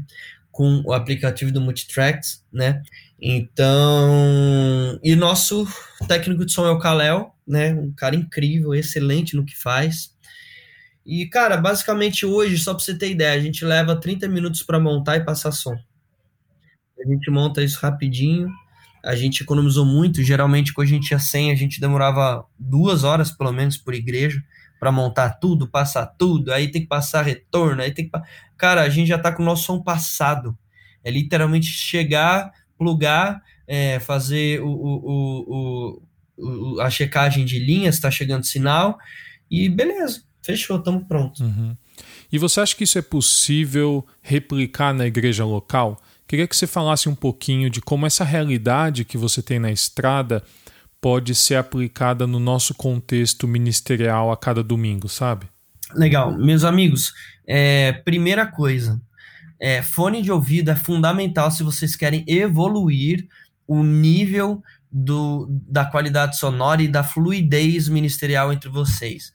com 0.53 0.83
o 0.85 0.93
aplicativo 0.93 1.51
do 1.51 1.59
Multitracks, 1.59 2.45
né? 2.53 2.83
Então, 3.19 4.99
e 5.03 5.15
nosso 5.15 5.67
técnico 6.07 6.45
de 6.45 6.53
som 6.53 6.65
é 6.65 6.69
o 6.69 6.77
Kalel, 6.77 7.35
né? 7.45 7.73
Um 7.73 7.91
cara 7.91 8.15
incrível, 8.15 8.73
excelente 8.73 9.35
no 9.35 9.43
que 9.43 9.57
faz. 9.57 10.13
E, 11.03 11.25
cara, 11.25 11.57
basicamente 11.57 12.23
hoje, 12.25 12.57
só 12.59 12.73
para 12.75 12.83
você 12.83 12.95
ter 12.95 13.09
ideia, 13.09 13.33
a 13.33 13.41
gente 13.43 13.65
leva 13.65 13.99
30 13.99 14.27
minutos 14.27 14.61
para 14.61 14.79
montar 14.79 15.17
e 15.17 15.25
passar 15.25 15.51
som. 15.51 15.73
A 15.73 17.07
gente 17.09 17.31
monta 17.31 17.63
isso 17.63 17.79
rapidinho. 17.81 18.47
A 19.03 19.15
gente 19.15 19.41
economizou 19.41 19.85
muito. 19.85 20.21
Geralmente, 20.21 20.71
quando 20.71 20.87
a 20.87 20.91
gente 20.91 21.07
tinha 21.07 21.19
100, 21.19 21.51
a 21.51 21.55
gente 21.55 21.81
demorava 21.81 22.45
duas 22.59 23.03
horas, 23.03 23.31
pelo 23.31 23.51
menos, 23.51 23.75
por 23.75 23.95
igreja, 23.95 24.41
para 24.83 24.91
montar 24.91 25.29
tudo, 25.39 25.65
passar 25.65 26.05
tudo. 26.05 26.51
Aí 26.51 26.69
tem 26.69 26.81
que 26.81 26.89
passar 26.89 27.21
retorno. 27.21 27.81
Aí 27.81 27.93
tem 27.93 28.09
que. 28.09 28.11
Cara, 28.57 28.81
a 28.81 28.89
gente 28.89 29.07
já 29.07 29.17
tá 29.17 29.31
com 29.31 29.41
o 29.41 29.45
nosso 29.45 29.63
som 29.63 29.81
passado. 29.81 30.57
É 31.01 31.09
literalmente 31.09 31.67
chegar, 31.67 32.51
plugar, 32.77 33.41
é, 33.65 33.97
fazer 34.01 34.61
o, 34.61 34.67
o, 34.67 35.47
o, 35.47 36.01
o, 36.37 36.81
a 36.81 36.89
checagem 36.89 37.45
de 37.45 37.59
linhas, 37.59 37.95
está 37.95 38.11
chegando 38.11 38.43
sinal, 38.43 38.97
e 39.49 39.69
beleza 39.69 40.23
fechou, 40.43 40.77
estamos 40.77 41.05
prontos. 41.07 41.39
Uhum. 41.39 41.75
E 42.29 42.37
você 42.37 42.59
acha 42.59 42.75
que 42.75 42.83
isso 42.83 42.97
é 42.97 43.01
possível 43.01 44.05
replicar 44.21 44.93
na 44.93 45.07
igreja 45.07 45.45
local? 45.45 46.01
Queria 46.27 46.45
que 46.45 46.55
você 46.55 46.67
falasse 46.67 47.07
um 47.07 47.15
pouquinho 47.15 47.69
de 47.69 47.79
como 47.79 48.05
essa 48.05 48.25
realidade 48.25 49.05
que 49.05 49.17
você 49.17 49.41
tem 49.41 49.59
na 49.59 49.71
estrada 49.71 50.43
pode 51.03 51.35
ser 51.35 51.55
aplicada 51.55 52.25
no 52.25 52.39
nosso 52.39 52.73
contexto 52.73 53.45
ministerial 53.45 54.31
a 54.31 54.37
cada 54.37 54.63
domingo, 54.63 55.09
sabe? 55.09 55.47
Legal. 55.93 56.31
Meus 56.37 56.63
amigos, 56.63 57.13
é, 57.45 57.91
primeira 57.91 58.47
coisa, 58.47 59.01
é, 59.59 59.81
fone 59.81 60.21
de 60.21 60.31
ouvido 60.31 60.71
é 60.71 60.75
fundamental 60.77 61.51
se 61.51 61.61
vocês 61.61 61.93
querem 61.93 62.23
evoluir 62.25 63.27
o 63.67 63.83
nível 63.83 64.63
do, 64.89 65.45
da 65.67 65.83
qualidade 65.83 66.37
sonora 66.37 66.81
e 66.81 66.87
da 66.87 67.03
fluidez 67.03 67.89
ministerial 67.89 68.53
entre 68.53 68.69
vocês 68.69 69.33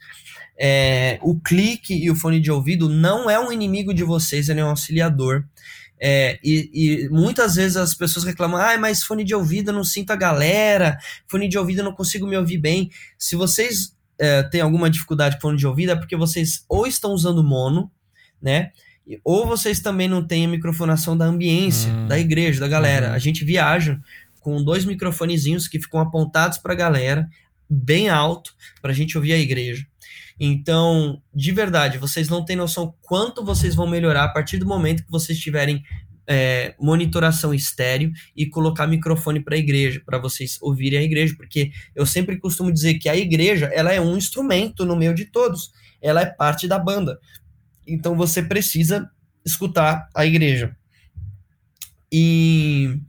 é, 0.59 1.19
o 1.23 1.39
clique 1.39 1.95
e 1.95 2.11
o 2.11 2.17
fone 2.17 2.41
de 2.41 2.51
ouvido 2.51 2.89
não 2.89 3.31
é 3.31 3.39
um 3.39 3.53
inimigo 3.53 3.95
de 3.95 4.03
vocês, 4.03 4.49
ele 4.49 4.61
é 4.61 4.65
um 4.65 4.71
auxiliador. 4.71 5.45
É, 6.01 6.39
e, 6.43 6.71
e, 6.73 7.09
muitas 7.09 7.57
vezes 7.57 7.77
as 7.77 7.95
pessoas 7.95 8.25
reclamam, 8.25 8.61
ah, 8.61 8.79
mas 8.79 9.03
fone 9.03 9.25
de 9.25 9.35
ouvido 9.35 9.71
eu 9.71 9.75
não 9.75 9.85
sinto 9.85 10.13
a 10.13 10.17
galera, 10.17 10.99
fone 11.27 11.49
de 11.49 11.59
ouvido 11.59 11.79
eu 11.81 11.85
não 11.85 11.95
consigo 11.95 12.27
me 12.27 12.37
ouvir 12.37 12.59
bem. 12.59 12.91
Se 13.19 13.35
vocês 13.35 13.97
é, 14.19 14.43
têm 14.45 14.61
alguma 14.61 14.91
dificuldade 14.91 15.37
com 15.37 15.43
fone 15.43 15.59
de 15.59 15.67
ouvido, 15.67 15.93
é 15.93 15.97
porque 15.97 16.17
vocês 16.17 16.65
ou 16.69 16.87
estão 16.87 17.13
usando 17.13 17.43
mono, 17.43 17.91
né? 18.41 18.73
Ou 19.25 19.47
vocês 19.47 19.81
também 19.81 20.07
não 20.07 20.23
têm 20.23 20.45
a 20.45 20.49
microfonação 20.49 21.17
da 21.17 21.25
ambiência, 21.25 21.91
hum. 21.91 22.07
da 22.07 22.19
igreja, 22.19 22.61
da 22.61 22.69
galera. 22.69 23.09
Uhum. 23.09 23.15
A 23.15 23.19
gente 23.19 23.45
viaja 23.45 23.99
com 24.41 24.63
dois 24.63 24.85
microfonezinhos 24.85 25.67
que 25.67 25.81
ficam 25.81 26.01
apontados 26.01 26.59
para 26.59 26.73
a 26.73 26.77
galera, 26.77 27.29
bem 27.69 28.09
alto, 28.09 28.55
para 28.83 28.93
a 28.93 28.95
gente 28.95 29.17
ouvir 29.17 29.33
a 29.33 29.39
igreja. 29.39 29.87
Então, 30.41 31.21
de 31.35 31.51
verdade, 31.51 31.99
vocês 31.99 32.29
não 32.29 32.45
têm 32.45 32.57
noção 32.57 32.95
quanto 33.03 33.45
vocês 33.45 33.75
vão 33.75 33.87
melhorar 33.87 34.25
a 34.25 34.29
partir 34.29 34.59
do 34.59 34.67
momento 34.67 35.05
que 35.05 35.11
vocês 35.11 35.39
tiverem 35.39 35.83
é, 36.29 36.75
monitoração 36.79 37.55
estéreo 37.55 38.13
e 38.37 38.47
colocar 38.47 38.87
microfone 38.87 39.41
para 39.41 39.57
a 39.57 39.59
igreja, 39.59 40.03
para 40.05 40.19
vocês 40.19 40.59
ouvirem 40.61 40.99
a 40.99 41.03
igreja, 41.03 41.35
porque 41.37 41.73
eu 41.95 42.05
sempre 42.05 42.39
costumo 42.39 42.71
dizer 42.71 42.95
que 42.95 43.09
a 43.09 43.17
igreja 43.17 43.71
ela 43.73 43.93
é 43.93 44.01
um 44.01 44.17
instrumento 44.17 44.85
no 44.85 44.95
meio 44.95 45.15
de 45.15 45.25
todos, 45.25 45.73
ela 46.03 46.21
é 46.21 46.27
parte 46.27 46.69
da 46.69 46.79
banda. 46.79 47.19
Então 47.87 48.15
você 48.15 48.43
precisa 48.43 49.11
escutar 49.45 50.07
a 50.15 50.27
igreja. 50.27 50.77
E 52.13 53.01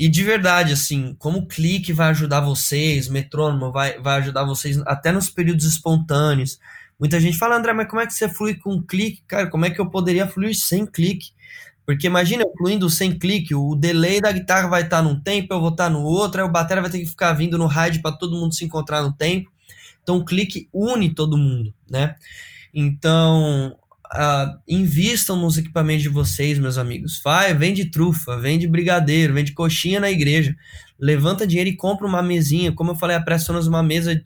e 0.00 0.08
de 0.08 0.24
verdade, 0.24 0.72
assim, 0.72 1.14
como 1.18 1.40
o 1.40 1.46
clique 1.46 1.92
vai 1.92 2.08
ajudar 2.08 2.40
vocês, 2.40 3.06
metrônomo 3.06 3.70
vai, 3.70 4.00
vai 4.00 4.16
ajudar 4.20 4.44
vocês 4.44 4.78
até 4.86 5.12
nos 5.12 5.28
períodos 5.28 5.66
espontâneos. 5.66 6.58
Muita 6.98 7.20
gente 7.20 7.36
fala, 7.36 7.54
André, 7.54 7.74
mas 7.74 7.86
como 7.86 8.00
é 8.00 8.06
que 8.06 8.14
você 8.14 8.26
flui 8.26 8.54
com 8.54 8.82
clique? 8.82 9.22
Cara, 9.28 9.46
como 9.50 9.66
é 9.66 9.70
que 9.70 9.78
eu 9.78 9.90
poderia 9.90 10.26
fluir 10.26 10.58
sem 10.58 10.86
clique? 10.86 11.32
Porque 11.84 12.06
imagina 12.06 12.44
eu 12.44 12.52
fluindo 12.56 12.88
sem 12.88 13.18
clique, 13.18 13.54
o 13.54 13.74
delay 13.74 14.22
da 14.22 14.32
guitarra 14.32 14.68
vai 14.68 14.84
estar 14.84 15.02
num 15.02 15.20
tempo, 15.20 15.52
eu 15.52 15.60
vou 15.60 15.68
estar 15.68 15.90
no 15.90 16.02
outro, 16.02 16.40
aí 16.40 16.48
o 16.48 16.50
batera 16.50 16.80
vai 16.80 16.90
ter 16.90 17.00
que 17.00 17.06
ficar 17.06 17.34
vindo 17.34 17.58
no 17.58 17.66
ride 17.66 18.00
para 18.00 18.16
todo 18.16 18.38
mundo 18.40 18.54
se 18.54 18.64
encontrar 18.64 19.02
no 19.02 19.12
tempo. 19.12 19.52
Então 20.02 20.16
o 20.16 20.24
clique 20.24 20.66
une 20.72 21.14
todo 21.14 21.36
mundo, 21.36 21.74
né? 21.90 22.14
Então, 22.72 23.76
Uh, 24.12 24.58
invistam 24.66 25.36
nos 25.36 25.56
equipamentos 25.56 26.02
de 26.02 26.08
vocês, 26.08 26.58
meus 26.58 26.76
amigos. 26.76 27.20
Vai, 27.22 27.54
vende 27.54 27.84
trufa, 27.84 28.36
vende 28.36 28.66
brigadeiro, 28.66 29.34
vende 29.34 29.52
coxinha 29.52 30.00
na 30.00 30.10
igreja. 30.10 30.56
Levanta 30.98 31.46
dinheiro 31.46 31.70
e 31.70 31.76
compra 31.76 32.06
uma 32.06 32.20
mesinha. 32.20 32.72
Como 32.72 32.90
eu 32.90 32.96
falei, 32.96 33.16
a 33.16 33.22
Pressonas 33.22 33.68
uma 33.68 33.82
mesa 33.82 34.20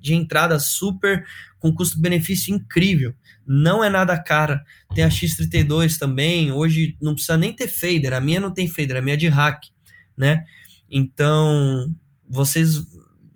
de 0.00 0.14
entrada 0.14 0.58
super 0.58 1.22
com 1.58 1.74
custo-benefício 1.74 2.54
incrível. 2.54 3.14
Não 3.46 3.84
é 3.84 3.90
nada 3.90 4.18
cara. 4.18 4.64
Tem 4.94 5.04
a 5.04 5.08
X32 5.08 5.98
também. 5.98 6.50
Hoje 6.50 6.96
não 7.00 7.12
precisa 7.12 7.36
nem 7.36 7.52
ter 7.52 7.68
fader. 7.68 8.14
A 8.14 8.20
minha 8.20 8.40
não 8.40 8.50
tem 8.50 8.66
fader, 8.66 8.96
a 8.96 9.02
minha 9.02 9.14
é 9.14 9.18
de 9.18 9.28
hack, 9.28 9.64
né? 10.16 10.44
Então, 10.90 11.94
vocês, 12.28 12.86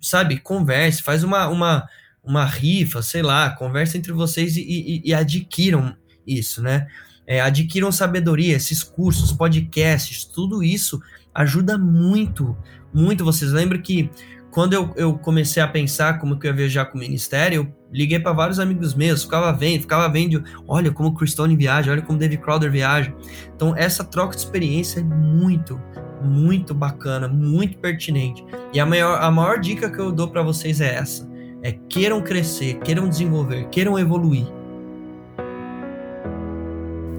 sabe, 0.01 0.39
converse, 0.39 1.03
faz 1.03 1.23
uma, 1.23 1.47
uma 1.47 1.87
uma 2.23 2.45
rifa, 2.45 3.01
sei 3.01 3.21
lá, 3.21 3.49
conversa 3.49 3.97
entre 3.97 4.11
vocês 4.11 4.55
e, 4.55 4.61
e, 4.61 5.01
e 5.05 5.13
adquiram 5.13 5.95
isso, 6.25 6.61
né? 6.61 6.87
É, 7.25 7.39
adquiram 7.41 7.91
sabedoria, 7.91 8.55
esses 8.55 8.83
cursos, 8.83 9.31
podcasts, 9.31 10.25
tudo 10.25 10.63
isso 10.63 11.01
ajuda 11.33 11.77
muito, 11.77 12.55
muito. 12.93 13.23
Vocês 13.23 13.51
lembram 13.51 13.81
que 13.81 14.09
quando 14.51 14.73
eu, 14.73 14.93
eu 14.97 15.17
comecei 15.17 15.63
a 15.63 15.67
pensar 15.67 16.19
como 16.19 16.37
que 16.37 16.45
eu 16.45 16.51
ia 16.51 16.57
viajar 16.57 16.85
com 16.85 16.97
o 16.97 17.01
ministério, 17.01 17.61
eu 17.61 17.75
liguei 17.91 18.19
para 18.19 18.33
vários 18.33 18.59
amigos 18.59 18.93
meus, 18.93 19.23
ficava 19.23 19.51
vendo, 19.53 19.81
ficava 19.81 20.09
vendo, 20.09 20.43
olha 20.67 20.91
como 20.91 21.09
o 21.09 21.13
Christone 21.13 21.55
viaja, 21.55 21.91
olha 21.91 22.01
como 22.01 22.19
David 22.19 22.41
Crowder 22.41 22.69
viaja. 22.69 23.13
Então 23.55 23.73
essa 23.77 24.03
troca 24.03 24.35
de 24.35 24.41
experiência 24.41 24.99
é 24.99 25.03
muito, 25.03 25.81
muito 26.21 26.73
bacana, 26.73 27.29
muito 27.29 27.77
pertinente. 27.77 28.43
E 28.73 28.79
a 28.79 28.85
maior, 28.85 29.21
a 29.21 29.31
maior 29.31 29.59
dica 29.59 29.89
que 29.89 29.99
eu 29.99 30.11
dou 30.11 30.27
para 30.27 30.43
vocês 30.43 30.81
é 30.81 30.95
essa 30.95 31.30
é 31.63 31.71
queiram 31.71 32.21
crescer, 32.21 32.79
queiram 32.79 33.07
desenvolver, 33.07 33.69
queiram 33.69 33.97
evoluir. 33.97 34.45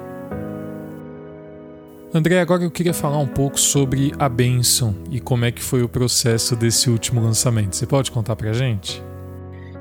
André, 2.16 2.38
agora 2.38 2.62
eu 2.62 2.70
queria 2.70 2.94
falar 2.94 3.18
um 3.18 3.26
pouco 3.26 3.58
sobre 3.58 4.12
a 4.20 4.28
Benção 4.28 4.94
e 5.10 5.18
como 5.18 5.44
é 5.44 5.50
que 5.50 5.60
foi 5.60 5.82
o 5.82 5.88
processo 5.88 6.54
desse 6.54 6.88
último 6.88 7.20
lançamento. 7.20 7.74
Você 7.74 7.88
pode 7.88 8.12
contar 8.12 8.36
pra 8.36 8.52
gente? 8.52 9.02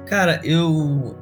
Cara, 0.08 0.42
eu 0.44 1.16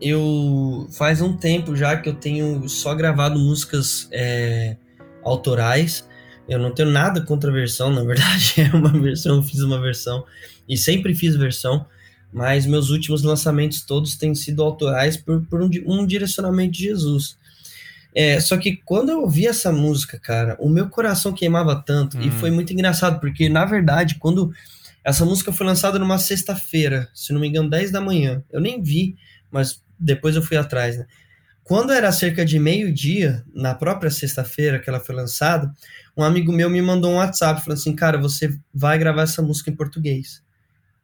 eu 0.00 0.86
faz 0.92 1.20
um 1.20 1.36
tempo 1.36 1.74
já 1.74 1.96
que 1.96 2.08
eu 2.08 2.14
tenho 2.14 2.68
só 2.68 2.94
gravado 2.94 3.36
músicas 3.36 4.06
é, 4.12 4.76
autorais. 5.24 6.08
Eu 6.48 6.60
não 6.60 6.70
tenho 6.72 6.90
nada 6.90 7.20
contra 7.20 7.50
versão, 7.50 7.90
na 7.90 8.04
verdade 8.04 8.54
é 8.62 8.76
uma 8.76 8.92
versão, 8.92 9.34
eu 9.34 9.42
fiz 9.42 9.58
uma 9.58 9.80
versão 9.80 10.24
e 10.68 10.76
sempre 10.76 11.16
fiz 11.16 11.34
versão, 11.34 11.84
mas 12.32 12.64
meus 12.64 12.90
últimos 12.90 13.24
lançamentos 13.24 13.80
todos 13.80 14.14
têm 14.14 14.36
sido 14.36 14.62
autorais 14.62 15.16
por, 15.16 15.44
por 15.46 15.60
um, 15.60 15.70
um 15.84 16.06
direcionamento 16.06 16.74
de 16.74 16.84
Jesus. 16.84 17.42
É, 18.14 18.38
só 18.38 18.56
que 18.56 18.76
quando 18.76 19.10
eu 19.10 19.22
ouvi 19.22 19.46
essa 19.46 19.72
música, 19.72 20.20
cara, 20.20 20.56
o 20.60 20.68
meu 20.68 20.88
coração 20.88 21.32
queimava 21.32 21.74
tanto. 21.74 22.16
Hum. 22.16 22.22
E 22.22 22.30
foi 22.30 22.50
muito 22.50 22.72
engraçado, 22.72 23.18
porque, 23.18 23.48
na 23.48 23.64
verdade, 23.64 24.14
quando 24.14 24.52
essa 25.02 25.24
música 25.24 25.52
foi 25.52 25.66
lançada 25.66 25.98
numa 25.98 26.18
sexta-feira, 26.18 27.08
se 27.12 27.32
não 27.32 27.40
me 27.40 27.48
engano, 27.48 27.68
10 27.68 27.90
da 27.90 28.00
manhã, 28.00 28.42
eu 28.52 28.60
nem 28.60 28.80
vi, 28.80 29.16
mas 29.50 29.82
depois 29.98 30.36
eu 30.36 30.42
fui 30.42 30.56
atrás, 30.56 30.96
né? 30.96 31.06
Quando 31.64 31.92
era 31.92 32.12
cerca 32.12 32.44
de 32.44 32.58
meio-dia, 32.58 33.42
na 33.52 33.74
própria 33.74 34.10
sexta-feira 34.10 34.78
que 34.78 34.88
ela 34.88 35.00
foi 35.00 35.14
lançada, 35.14 35.72
um 36.16 36.22
amigo 36.22 36.52
meu 36.52 36.68
me 36.70 36.80
mandou 36.80 37.10
um 37.10 37.16
WhatsApp 37.16 37.62
falando 37.64 37.78
assim: 37.78 37.96
Cara, 37.96 38.18
você 38.18 38.54
vai 38.72 38.98
gravar 38.98 39.22
essa 39.22 39.40
música 39.40 39.70
em 39.70 39.74
português. 39.74 40.42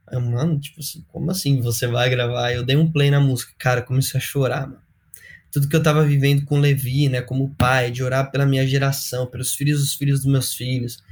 Aí, 0.07 0.21
mano, 0.21 0.61
tipo 0.61 0.81
assim, 0.81 1.03
como 1.09 1.31
assim 1.31 1.63
você 1.63 1.87
vai 1.87 2.11
gravar? 2.11 2.53
Eu 2.53 2.63
dei 2.63 2.77
um 2.77 2.93
play 2.93 3.11
na 3.11 3.21
música, 3.21 3.53
cara, 3.59 3.81
comecei 3.81 4.19
a 4.19 4.23
chorar, 4.23 4.67
mano 4.67 4.90
tudo 5.51 5.69
que 5.69 5.75
eu 5.75 5.81
estava 5.81 6.05
vivendo 6.05 6.45
com 6.45 6.61
Levi, 6.61 7.09
né, 7.09 7.21
como 7.21 7.55
pai, 7.57 7.91
de 7.91 8.03
orar 8.03 8.31
pela 8.31 8.47
minha 8.47 8.67
geração, 8.67 9.27
pelos 9.27 9.55
filhos 9.55 9.81
dos 9.81 9.95
filhos 9.95 10.21
dos 10.21 10.31
meus 10.31 10.55
filhos, 10.55 11.03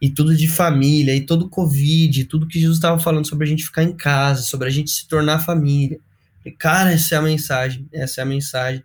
e 0.00 0.08
tudo 0.08 0.36
de 0.36 0.48
família, 0.48 1.14
e 1.14 1.20
todo 1.20 1.46
o 1.46 1.48
Covid, 1.48 2.24
tudo 2.24 2.46
que 2.46 2.58
Jesus 2.58 2.78
estava 2.78 2.98
falando 2.98 3.28
sobre 3.28 3.46
a 3.46 3.48
gente 3.48 3.64
ficar 3.64 3.82
em 3.82 3.92
casa, 3.92 4.42
sobre 4.42 4.68
a 4.68 4.70
gente 4.70 4.90
se 4.90 5.06
tornar 5.06 5.40
família. 5.40 5.98
E, 6.44 6.50
cara, 6.50 6.92
essa 6.92 7.16
é 7.16 7.18
a 7.18 7.22
mensagem, 7.22 7.86
essa 7.92 8.20
é 8.20 8.22
a 8.22 8.26
mensagem. 8.26 8.82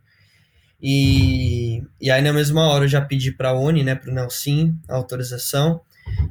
E, 0.81 1.81
e 2.01 2.11
aí, 2.11 2.21
na 2.21 2.33
mesma 2.33 2.67
hora, 2.67 2.83
eu 2.83 2.89
já 2.89 2.99
pedi 2.99 3.31
para 3.31 3.49
a 3.49 3.53
ONI, 3.53 3.83
né, 3.83 3.95
para 3.95 4.11
o 4.11 4.13
Nelson, 4.13 4.75
a 4.89 4.95
autorização. 4.95 5.79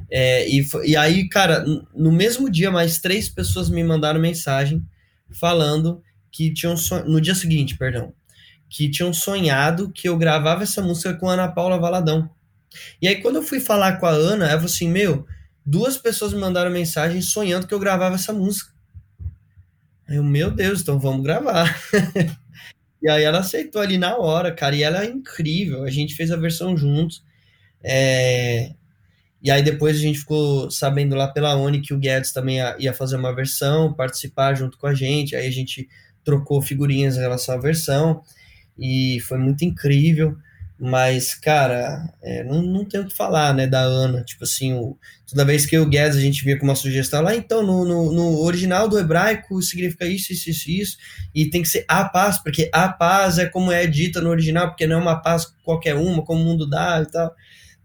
É, 0.09 0.47
e, 0.47 0.63
e 0.85 0.95
aí, 0.95 1.27
cara, 1.27 1.65
no 1.95 2.11
mesmo 2.11 2.49
dia, 2.49 2.69
mais 2.69 2.99
três 2.99 3.27
pessoas 3.27 3.69
me 3.69 3.83
mandaram 3.83 4.19
mensagem 4.19 4.85
falando 5.31 6.01
que 6.31 6.53
tinham. 6.53 6.75
No 7.07 7.19
dia 7.19 7.33
seguinte, 7.33 7.75
perdão, 7.75 8.13
que 8.69 8.89
tinham 8.89 9.13
sonhado 9.13 9.91
que 9.91 10.07
eu 10.07 10.17
gravava 10.17 10.63
essa 10.63 10.81
música 10.81 11.13
com 11.13 11.29
a 11.29 11.33
Ana 11.33 11.47
Paula 11.47 11.79
Valadão. 11.79 12.29
E 13.01 13.07
aí, 13.07 13.21
quando 13.21 13.37
eu 13.37 13.43
fui 13.43 13.59
falar 13.59 13.97
com 13.97 14.05
a 14.05 14.11
Ana, 14.11 14.45
ela 14.45 14.55
falou 14.55 14.65
assim: 14.65 14.89
Meu, 14.89 15.25
duas 15.65 15.97
pessoas 15.97 16.33
me 16.33 16.39
mandaram 16.39 16.71
mensagem 16.71 17.21
sonhando 17.21 17.67
que 17.67 17.73
eu 17.73 17.79
gravava 17.79 18.15
essa 18.15 18.33
música. 18.33 18.73
Aí 20.07 20.17
eu, 20.17 20.23
meu 20.23 20.51
Deus, 20.51 20.81
então 20.81 20.99
vamos 20.99 21.23
gravar. 21.23 21.75
e 23.01 23.09
aí 23.09 23.23
ela 23.23 23.39
aceitou 23.39 23.81
ali 23.81 23.97
na 23.97 24.17
hora, 24.17 24.51
cara, 24.51 24.75
e 24.75 24.83
ela 24.83 25.03
é 25.03 25.07
incrível. 25.07 25.83
A 25.83 25.89
gente 25.89 26.15
fez 26.15 26.31
a 26.31 26.37
versão 26.37 26.77
juntos. 26.77 27.23
É... 27.83 28.71
E 29.41 29.51
aí 29.51 29.61
depois 29.61 29.95
a 29.95 29.99
gente 29.99 30.19
ficou 30.19 30.69
sabendo 30.71 31.15
lá 31.15 31.27
pela 31.27 31.55
ONI 31.55 31.81
que 31.81 31.93
o 31.93 31.99
Guedes 31.99 32.31
também 32.31 32.57
ia 32.79 32.93
fazer 32.93 33.15
uma 33.15 33.33
versão, 33.33 33.93
participar 33.93 34.55
junto 34.55 34.77
com 34.77 34.87
a 34.87 34.93
gente. 34.93 35.35
Aí 35.35 35.47
a 35.47 35.51
gente 35.51 35.87
trocou 36.23 36.61
figurinhas 36.61 37.15
em 37.15 37.19
relação 37.19 37.55
à 37.55 37.57
versão 37.57 38.23
e 38.77 39.19
foi 39.21 39.37
muito 39.37 39.63
incrível. 39.63 40.37
Mas, 40.77 41.33
cara, 41.33 42.13
é, 42.21 42.43
não, 42.43 42.61
não 42.61 42.83
tem 42.83 42.99
o 42.99 43.05
que 43.05 43.15
falar, 43.15 43.53
né, 43.53 43.65
da 43.65 43.79
Ana. 43.79 44.23
Tipo 44.23 44.43
assim, 44.43 44.73
o, 44.73 44.97
toda 45.25 45.45
vez 45.45 45.65
que 45.65 45.77
o 45.77 45.85
Guedes 45.85 46.17
a 46.17 46.21
gente 46.21 46.43
via 46.43 46.59
com 46.59 46.65
uma 46.65 46.75
sugestão 46.75 47.21
lá, 47.21 47.33
então, 47.33 47.63
no, 47.63 47.85
no, 47.85 48.11
no, 48.11 48.39
original 48.41 48.89
do 48.89 48.99
hebraico 48.99 49.61
significa 49.61 50.05
isso, 50.05 50.33
isso, 50.33 50.49
isso, 50.49 50.69
isso, 50.69 50.97
e 51.33 51.49
tem 51.49 51.61
que 51.61 51.69
ser 51.69 51.85
a 51.87 52.03
paz, 52.03 52.37
porque 52.43 52.69
a 52.73 52.89
paz 52.89 53.39
é 53.39 53.45
como 53.45 53.71
é 53.71 53.87
dita 53.87 54.19
no 54.19 54.29
original, 54.29 54.67
porque 54.67 54.85
não 54.85 54.97
é 54.97 55.01
uma 55.01 55.21
paz 55.21 55.45
qualquer 55.63 55.95
uma, 55.95 56.23
como 56.23 56.41
o 56.41 56.45
mundo 56.45 56.69
dá 56.69 57.01
e 57.01 57.05
tal. 57.05 57.33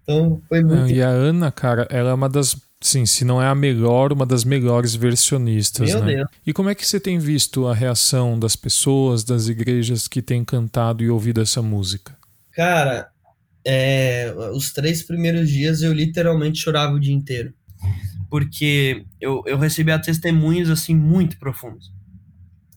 Então, 0.02 0.42
foi 0.48 0.60
muito. 0.60 0.90
E 0.90 1.00
a 1.00 1.08
Ana, 1.08 1.52
cara, 1.52 1.86
ela 1.90 2.10
é 2.10 2.14
uma 2.14 2.28
das 2.28 2.56
Sim, 2.82 3.04
se 3.04 3.24
não 3.26 3.42
é 3.42 3.46
a 3.46 3.54
melhor, 3.54 4.10
uma 4.10 4.24
das 4.24 4.42
melhores 4.42 4.94
versionistas. 4.94 5.90
Meu 5.90 6.02
né? 6.02 6.14
Deus. 6.16 6.28
E 6.46 6.52
como 6.52 6.70
é 6.70 6.74
que 6.74 6.86
você 6.86 6.98
tem 6.98 7.18
visto 7.18 7.66
a 7.66 7.74
reação 7.74 8.38
das 8.38 8.56
pessoas, 8.56 9.22
das 9.22 9.48
igrejas 9.48 10.08
que 10.08 10.22
têm 10.22 10.42
cantado 10.42 11.04
e 11.04 11.10
ouvido 11.10 11.42
essa 11.42 11.60
música? 11.60 12.16
Cara, 12.52 13.10
é, 13.64 14.34
os 14.54 14.72
três 14.72 15.02
primeiros 15.02 15.50
dias 15.50 15.82
eu 15.82 15.92
literalmente 15.92 16.58
chorava 16.58 16.94
o 16.94 17.00
dia 17.00 17.14
inteiro. 17.14 17.52
Porque 18.30 19.04
eu, 19.20 19.42
eu 19.44 19.58
recebia 19.58 19.98
testemunhos 19.98 20.70
assim 20.70 20.94
muito 20.94 21.38
profundos. 21.38 21.92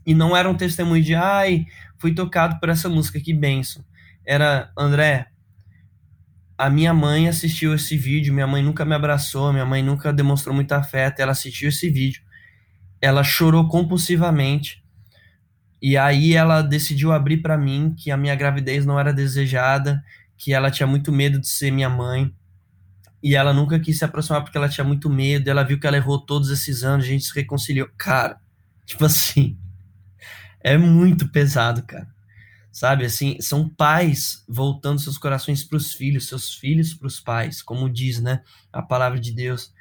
E 0.06 0.14
não 0.14 0.36
eram 0.36 0.54
testemunhos 0.54 1.06
de, 1.06 1.16
ai, 1.16 1.66
fui 1.98 2.14
tocado 2.14 2.60
por 2.60 2.68
essa 2.68 2.90
música, 2.90 3.22
que 3.22 3.34
benção. 3.34 3.84
Era, 4.26 4.70
André, 4.78 5.28
a 6.58 6.70
minha 6.70 6.94
mãe 6.94 7.28
assistiu 7.28 7.74
esse 7.74 7.98
vídeo, 7.98 8.34
minha 8.34 8.48
mãe 8.48 8.62
nunca 8.64 8.86
me 8.86 8.94
abraçou, 8.94 9.52
minha 9.52 9.66
mãe 9.66 9.82
nunca 9.82 10.14
demonstrou 10.14 10.56
muito 10.56 10.72
afeto, 10.74 11.20
ela 11.20 11.32
assistiu 11.32 11.70
esse 11.70 11.90
vídeo, 11.90 12.22
ela 13.02 13.24
chorou 13.24 13.68
compulsivamente, 13.68 14.84
e 15.82 15.98
aí 15.98 16.34
ela 16.34 16.62
decidiu 16.62 17.12
abrir 17.12 17.38
para 17.38 17.58
mim 17.58 17.94
que 17.98 18.12
a 18.12 18.18
minha 18.18 18.36
gravidez 18.36 18.86
não 18.86 19.00
era 19.00 19.12
desejada, 19.12 20.02
que 20.38 20.54
ela 20.54 20.72
tinha 20.72 20.88
muito 20.88 21.12
medo 21.12 21.40
de 21.40 21.48
ser 21.48 21.72
minha 21.72 21.90
mãe, 21.90 22.34
e 23.22 23.36
ela 23.36 23.54
nunca 23.54 23.80
quis 23.80 23.98
se 23.98 24.06
aproximar 24.06 24.44
porque 24.44 24.58
ela 24.58 24.70
tinha 24.70 24.84
muito 24.84 25.10
medo, 25.10 25.50
ela 25.50 25.64
viu 25.64 25.80
que 25.80 25.88
ela 25.88 25.98
errou 25.98 26.20
todos 26.20 26.50
esses 26.50 26.84
anos, 26.84 27.06
a 27.06 27.10
gente 27.10 27.24
se 27.24 27.34
reconciliou. 27.34 27.88
Cara, 27.98 28.38
tipo 28.86 29.06
assim, 29.06 29.58
é 30.62 30.78
muito 30.78 31.30
pesado, 31.30 31.84
cara 31.84 32.13
sabe? 32.74 33.06
Assim, 33.06 33.38
são 33.40 33.70
pais 33.70 34.44
voltando 34.50 35.00
seus 35.00 35.18
corações 35.18 35.64
para 35.64 35.78
os 35.78 35.94
filhos, 35.94 36.28
seus 36.28 36.56
filhos 36.56 36.94
para 36.96 37.08
os 37.08 37.20
pais, 37.20 37.62
como 37.62 37.88
diz, 37.88 38.20
né? 38.20 38.42
A 38.74 38.82
palavra 38.82 39.20
de 39.20 39.32
Deus. 39.32 39.72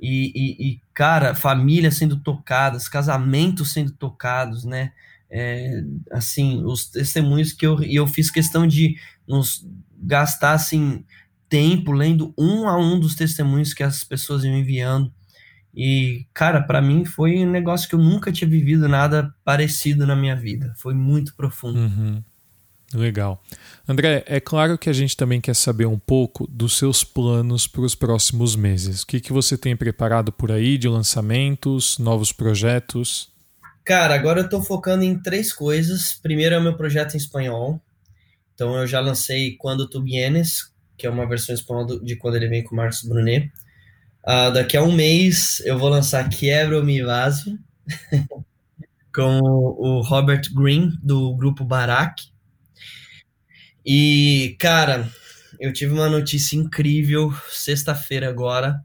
E, 0.00 0.32
e, 0.34 0.68
e, 0.68 0.80
cara, 0.92 1.32
famílias 1.32 1.96
sendo 1.96 2.16
tocadas, 2.16 2.88
casamentos 2.88 3.72
sendo 3.72 3.92
tocados, 3.92 4.64
né? 4.64 4.92
É, 5.30 5.80
assim, 6.10 6.62
os 6.64 6.86
testemunhos 6.86 7.52
que 7.52 7.64
eu, 7.64 7.80
eu 7.84 8.06
fiz 8.06 8.30
questão 8.30 8.66
de 8.66 8.98
nos 9.26 9.64
gastar, 9.96 10.54
assim, 10.54 11.04
tempo 11.48 11.92
lendo 11.92 12.34
um 12.36 12.68
a 12.68 12.76
um 12.76 12.98
dos 12.98 13.14
testemunhos 13.14 13.72
que 13.72 13.84
as 13.84 14.02
pessoas 14.02 14.42
iam 14.42 14.58
enviando. 14.58 15.12
E, 15.76 16.26
cara, 16.32 16.62
para 16.62 16.80
mim 16.80 17.04
foi 17.04 17.44
um 17.44 17.50
negócio 17.50 17.88
que 17.88 17.94
eu 17.94 17.98
nunca 17.98 18.30
tinha 18.30 18.48
vivido 18.48 18.88
nada 18.88 19.34
parecido 19.44 20.06
na 20.06 20.14
minha 20.14 20.36
vida. 20.36 20.72
Foi 20.76 20.94
muito 20.94 21.34
profundo. 21.34 21.78
Uhum. 21.78 22.22
Legal. 22.92 23.42
André, 23.88 24.22
é 24.26 24.38
claro 24.38 24.78
que 24.78 24.88
a 24.88 24.92
gente 24.92 25.16
também 25.16 25.40
quer 25.40 25.54
saber 25.54 25.86
um 25.86 25.98
pouco 25.98 26.46
dos 26.46 26.78
seus 26.78 27.02
planos 27.02 27.66
para 27.66 27.80
os 27.80 27.94
próximos 27.96 28.54
meses. 28.54 29.02
O 29.02 29.06
que, 29.06 29.20
que 29.20 29.32
você 29.32 29.58
tem 29.58 29.76
preparado 29.76 30.30
por 30.30 30.52
aí 30.52 30.78
de 30.78 30.88
lançamentos, 30.88 31.98
novos 31.98 32.30
projetos? 32.30 33.32
Cara, 33.84 34.14
agora 34.14 34.40
eu 34.40 34.44
estou 34.44 34.62
focando 34.62 35.02
em 35.02 35.18
três 35.20 35.52
coisas. 35.52 36.14
Primeiro 36.22 36.54
é 36.54 36.58
o 36.58 36.62
meu 36.62 36.76
projeto 36.76 37.14
em 37.14 37.18
espanhol. 37.18 37.82
Então 38.54 38.76
eu 38.76 38.86
já 38.86 39.00
lancei 39.00 39.56
Quando 39.56 39.88
Tu 39.88 40.00
Vienes, 40.00 40.72
que 40.96 41.06
é 41.06 41.10
uma 41.10 41.26
versão 41.28 41.54
espanhol 41.54 42.00
de 42.00 42.16
Quando 42.16 42.36
Ele 42.36 42.48
Vem 42.48 42.62
com 42.62 42.76
Marcos 42.76 43.02
Brunet. 43.02 43.50
Uh, 44.26 44.50
daqui 44.52 44.76
a 44.76 44.82
um 44.82 44.92
mês 44.92 45.60
eu 45.66 45.78
vou 45.78 45.90
lançar 45.90 46.28
Quiebra 46.30 46.82
Mi 46.82 47.02
Vaso 47.02 47.58
com 49.14 49.38
o 49.40 50.00
Robert 50.00 50.42
Green 50.54 50.90
do 51.02 51.36
grupo 51.36 51.64
Barak. 51.64 52.22
E 53.84 54.56
cara, 54.58 55.06
eu 55.60 55.72
tive 55.72 55.92
uma 55.92 56.08
notícia 56.08 56.56
incrível 56.56 57.34
sexta-feira 57.50 58.28
agora 58.28 58.82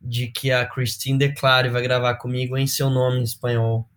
de 0.00 0.28
que 0.28 0.52
a 0.52 0.64
Christine 0.64 1.18
Declare 1.18 1.68
vai 1.68 1.82
gravar 1.82 2.14
comigo 2.14 2.56
em 2.56 2.66
seu 2.66 2.88
nome 2.88 3.18
em 3.18 3.24
espanhol. 3.24 3.90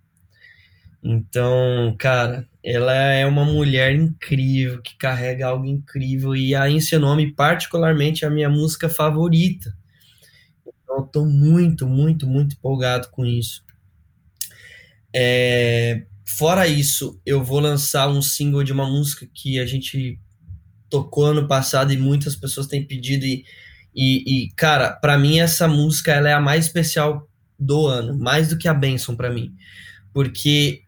Então, 1.04 1.94
cara, 2.00 2.48
ela 2.64 2.94
é 2.94 3.26
uma 3.26 3.44
mulher 3.44 3.94
incrível, 3.94 4.82
que 4.82 4.98
carrega 4.98 5.48
algo 5.48 5.66
incrível, 5.66 6.34
e 6.34 6.56
a 6.56 6.70
Em 6.70 6.80
Seu 6.80 6.98
Nome, 6.98 7.34
particularmente, 7.34 8.24
é 8.24 8.28
a 8.28 8.32
minha 8.32 8.50
música 8.50 8.88
favorita. 8.88 9.76
Então, 10.94 11.08
tô 11.08 11.26
muito, 11.26 11.88
muito, 11.88 12.28
muito 12.28 12.54
empolgado 12.54 13.10
com 13.10 13.26
isso. 13.26 13.64
É, 15.16 16.06
fora 16.26 16.68
isso, 16.68 17.20
eu 17.26 17.44
vou 17.44 17.60
lançar 17.60 18.08
um 18.10 18.22
single 18.22 18.64
de 18.64 18.72
uma 18.72 18.88
música 18.88 19.28
que 19.34 19.60
a 19.60 19.66
gente 19.66 20.20
tocou 20.90 21.26
ano 21.26 21.48
passado 21.48 21.92
e 21.92 21.98
muitas 21.98 22.36
pessoas 22.36 22.68
têm 22.68 22.86
pedido, 22.86 23.26
e, 23.26 23.44
e, 23.96 24.46
e 24.46 24.52
cara, 24.52 24.92
para 24.92 25.18
mim 25.18 25.40
essa 25.40 25.68
música 25.68 26.12
ela 26.12 26.30
é 26.30 26.34
a 26.34 26.40
mais 26.40 26.66
especial 26.66 27.28
do 27.60 27.88
ano, 27.88 28.18
mais 28.18 28.50
do 28.50 28.58
que 28.58 28.68
a 28.68 28.74
Benção 28.74 29.16
para 29.16 29.32
mim, 29.32 29.56
porque 30.14 30.84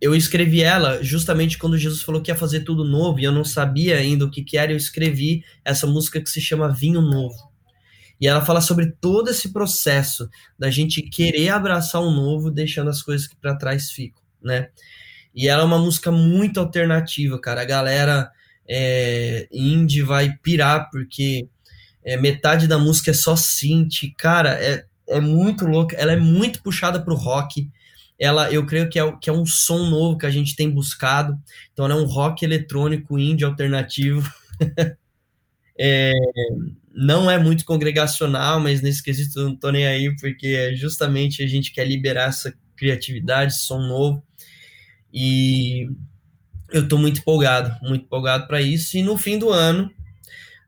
eu 0.00 0.14
escrevi 0.16 0.62
ela 0.62 1.02
justamente 1.02 1.58
quando 1.58 1.78
Jesus 1.78 2.02
falou 2.02 2.20
que 2.22 2.30
ia 2.30 2.36
fazer 2.36 2.60
tudo 2.60 2.84
novo 2.84 3.20
e 3.20 3.24
eu 3.24 3.32
não 3.32 3.44
sabia 3.44 3.98
ainda 3.98 4.24
o 4.24 4.30
que, 4.30 4.42
que 4.42 4.58
era. 4.58 4.72
Eu 4.72 4.76
escrevi 4.76 5.44
essa 5.64 5.86
música 5.86 6.20
que 6.20 6.28
se 6.28 6.40
chama 6.40 6.72
Vinho 6.72 7.00
Novo. 7.00 7.51
E 8.22 8.28
ela 8.28 8.44
fala 8.44 8.60
sobre 8.60 8.92
todo 9.00 9.30
esse 9.30 9.52
processo 9.52 10.30
da 10.56 10.70
gente 10.70 11.02
querer 11.02 11.48
abraçar 11.48 12.00
o 12.00 12.12
novo, 12.12 12.52
deixando 12.52 12.88
as 12.88 13.02
coisas 13.02 13.26
que 13.26 13.34
para 13.34 13.56
trás 13.56 13.90
ficam, 13.90 14.22
né? 14.40 14.68
E 15.34 15.48
ela 15.48 15.62
é 15.62 15.66
uma 15.66 15.78
música 15.78 16.12
muito 16.12 16.60
alternativa, 16.60 17.36
cara. 17.40 17.62
A 17.62 17.64
galera 17.64 18.30
é, 18.68 19.48
indie 19.50 20.02
vai 20.02 20.38
pirar, 20.40 20.88
porque 20.92 21.48
é, 22.04 22.16
metade 22.16 22.68
da 22.68 22.78
música 22.78 23.10
é 23.10 23.14
só 23.14 23.34
synth. 23.34 24.14
Cara, 24.16 24.50
é, 24.62 24.84
é 25.08 25.20
muito 25.20 25.66
louca. 25.66 25.96
Ela 25.96 26.12
é 26.12 26.16
muito 26.16 26.62
puxada 26.62 27.02
pro 27.02 27.16
rock 27.16 27.68
ela 28.22 28.52
eu 28.52 28.64
creio 28.64 28.88
que 28.88 29.00
é, 29.00 29.16
que 29.20 29.28
é 29.28 29.32
um 29.32 29.44
som 29.44 29.90
novo 29.90 30.16
que 30.16 30.26
a 30.26 30.30
gente 30.30 30.54
tem 30.54 30.70
buscado. 30.70 31.36
Então, 31.72 31.84
ela 31.84 31.94
é 31.94 31.96
um 31.96 32.04
rock 32.04 32.44
eletrônico 32.44 33.18
indie 33.18 33.44
alternativo. 33.44 34.32
é, 35.76 36.12
não 36.94 37.30
é 37.30 37.38
muito 37.38 37.64
congregacional, 37.64 38.60
mas 38.60 38.82
nesse 38.82 39.02
quesito 39.02 39.40
eu 39.40 39.48
não 39.48 39.56
tô 39.56 39.70
nem 39.70 39.86
aí, 39.86 40.14
porque 40.16 40.48
é 40.48 40.74
justamente 40.74 41.42
a 41.42 41.46
gente 41.46 41.72
quer 41.72 41.86
liberar 41.86 42.28
essa 42.28 42.54
criatividade, 42.76 43.56
som 43.56 43.80
novo. 43.80 44.22
E 45.12 45.88
eu 46.70 46.86
tô 46.88 46.98
muito 46.98 47.20
empolgado, 47.20 47.74
muito 47.86 48.04
empolgado 48.04 48.46
para 48.46 48.60
isso. 48.60 48.96
E 48.96 49.02
no 49.02 49.16
fim 49.16 49.38
do 49.38 49.50
ano, 49.50 49.90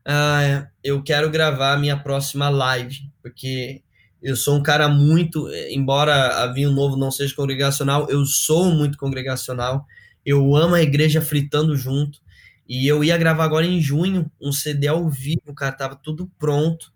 uh, 0.07 0.67
eu 0.83 1.01
quero 1.03 1.29
gravar 1.29 1.73
a 1.73 1.77
minha 1.77 1.97
próxima 1.97 2.49
live, 2.49 3.09
porque 3.21 3.81
eu 4.21 4.35
sou 4.35 4.57
um 4.57 4.63
cara 4.63 4.87
muito, 4.87 5.47
embora 5.69 6.43
a 6.43 6.47
Vinho 6.47 6.71
Novo 6.71 6.97
não 6.97 7.11
seja 7.11 7.35
congregacional, 7.35 8.07
eu 8.09 8.25
sou 8.25 8.71
muito 8.71 8.97
congregacional. 8.97 9.85
Eu 10.25 10.55
amo 10.55 10.73
a 10.73 10.81
igreja 10.81 11.21
fritando 11.21 11.77
junto. 11.77 12.19
E 12.67 12.87
eu 12.87 13.03
ia 13.03 13.17
gravar 13.17 13.43
agora 13.43 13.65
em 13.65 13.79
junho 13.79 14.29
um 14.41 14.51
CD 14.51 14.87
ao 14.87 15.07
vivo, 15.09 15.53
cara, 15.55 15.71
tava 15.71 15.95
tudo 15.95 16.29
pronto. 16.39 16.91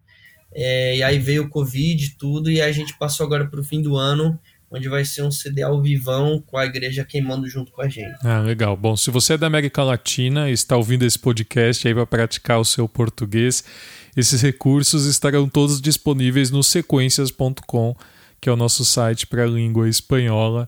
É, 0.54 0.98
e 0.98 1.04
aí 1.04 1.20
veio 1.20 1.44
o 1.44 1.50
Covid 1.50 2.04
e 2.04 2.18
tudo, 2.18 2.50
e 2.50 2.62
a 2.62 2.72
gente 2.72 2.98
passou 2.98 3.26
agora 3.26 3.48
para 3.48 3.60
o 3.60 3.64
fim 3.64 3.82
do 3.82 3.96
ano, 3.96 4.40
onde 4.72 4.88
vai 4.88 5.04
ser 5.06 5.24
um 5.24 5.32
CD 5.32 5.62
ao 5.62 5.82
vivão 5.82 6.42
com 6.46 6.58
a 6.58 6.66
igreja 6.66 7.06
queimando 7.06 7.48
junto 7.48 7.72
com 7.72 7.82
a 7.82 7.88
gente. 7.88 8.16
Ah, 8.24 8.40
legal. 8.40 8.76
Bom, 8.76 8.96
se 8.96 9.12
você 9.12 9.34
é 9.34 9.38
da 9.38 9.48
América 9.48 9.84
Latina 9.84 10.50
e 10.50 10.54
está 10.54 10.78
ouvindo 10.78 11.06
esse 11.06 11.18
podcast 11.18 11.88
aí 11.88 11.94
vai 11.94 12.06
praticar 12.06 12.60
o 12.60 12.66
seu 12.66 12.88
português, 12.88 13.64
esses 14.16 14.42
recursos 14.42 15.06
estarão 15.06 15.48
todos 15.48 15.82
disponíveis 15.82 16.52
no 16.52 16.64
sequências.com, 16.64 17.96
que 18.40 18.50
é 18.50 18.52
o 18.52 18.56
nosso 18.56 18.86
site 18.86 19.28
para 19.28 19.46
língua 19.46 19.90
espanhola. 19.90 20.68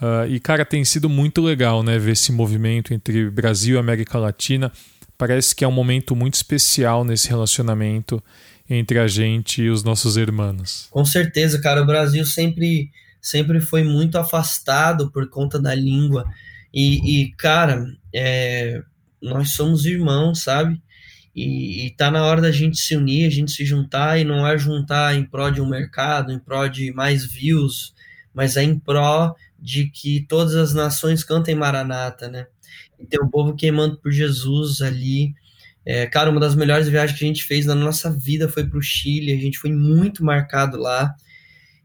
Uh, 0.00 0.26
e, 0.28 0.40
cara, 0.40 0.64
tem 0.64 0.84
sido 0.84 1.08
muito 1.08 1.42
legal 1.42 1.82
né, 1.82 1.98
ver 1.98 2.12
esse 2.12 2.32
movimento 2.32 2.94
entre 2.94 3.28
Brasil 3.30 3.76
e 3.76 3.78
América 3.78 4.18
Latina. 4.18 4.72
Parece 5.18 5.54
que 5.54 5.62
é 5.62 5.68
um 5.68 5.72
momento 5.72 6.16
muito 6.16 6.34
especial 6.34 7.04
nesse 7.04 7.28
relacionamento 7.28 8.22
entre 8.68 8.98
a 8.98 9.06
gente 9.06 9.62
e 9.62 9.68
os 9.68 9.84
nossos 9.84 10.16
irmãos. 10.16 10.86
Com 10.90 11.04
certeza, 11.04 11.60
cara. 11.60 11.82
O 11.82 11.86
Brasil 11.86 12.24
sempre, 12.24 12.90
sempre 13.20 13.60
foi 13.60 13.84
muito 13.84 14.16
afastado 14.16 15.10
por 15.10 15.28
conta 15.28 15.58
da 15.58 15.74
língua. 15.74 16.24
E, 16.72 17.24
e 17.24 17.32
cara, 17.32 17.84
é, 18.14 18.80
nós 19.20 19.50
somos 19.50 19.84
irmãos, 19.84 20.42
sabe? 20.42 20.80
E, 21.34 21.86
e 21.86 21.90
tá 21.90 22.10
na 22.10 22.24
hora 22.24 22.40
da 22.40 22.50
gente 22.50 22.78
se 22.78 22.96
unir, 22.96 23.26
a 23.26 23.30
gente 23.30 23.52
se 23.52 23.64
juntar 23.64 24.18
e 24.18 24.24
não 24.24 24.46
é 24.46 24.56
juntar 24.56 25.14
em 25.14 25.24
prol 25.24 25.50
de 25.50 25.60
um 25.60 25.68
mercado, 25.68 26.32
em 26.32 26.38
prol 26.38 26.68
de 26.68 26.92
mais 26.92 27.24
views, 27.24 27.92
mas 28.32 28.56
é 28.56 28.62
em 28.62 28.78
prol 28.78 29.34
de 29.60 29.88
que 29.90 30.24
todas 30.28 30.54
as 30.54 30.72
nações 30.72 31.22
cantem 31.22 31.54
Maranata, 31.54 32.28
né? 32.28 32.46
E 32.98 33.06
ter 33.06 33.20
o 33.20 33.28
povo 33.28 33.54
queimando 33.54 33.98
por 33.98 34.10
Jesus 34.10 34.80
ali. 34.80 35.34
É, 35.84 36.06
cara, 36.06 36.30
uma 36.30 36.40
das 36.40 36.54
melhores 36.54 36.88
viagens 36.88 37.18
que 37.18 37.24
a 37.24 37.28
gente 37.28 37.44
fez 37.44 37.66
na 37.66 37.74
nossa 37.74 38.10
vida 38.10 38.48
foi 38.48 38.64
para 38.64 38.78
o 38.78 38.82
Chile, 38.82 39.32
a 39.32 39.40
gente 39.40 39.58
foi 39.58 39.72
muito 39.72 40.24
marcado 40.24 40.78
lá. 40.78 41.14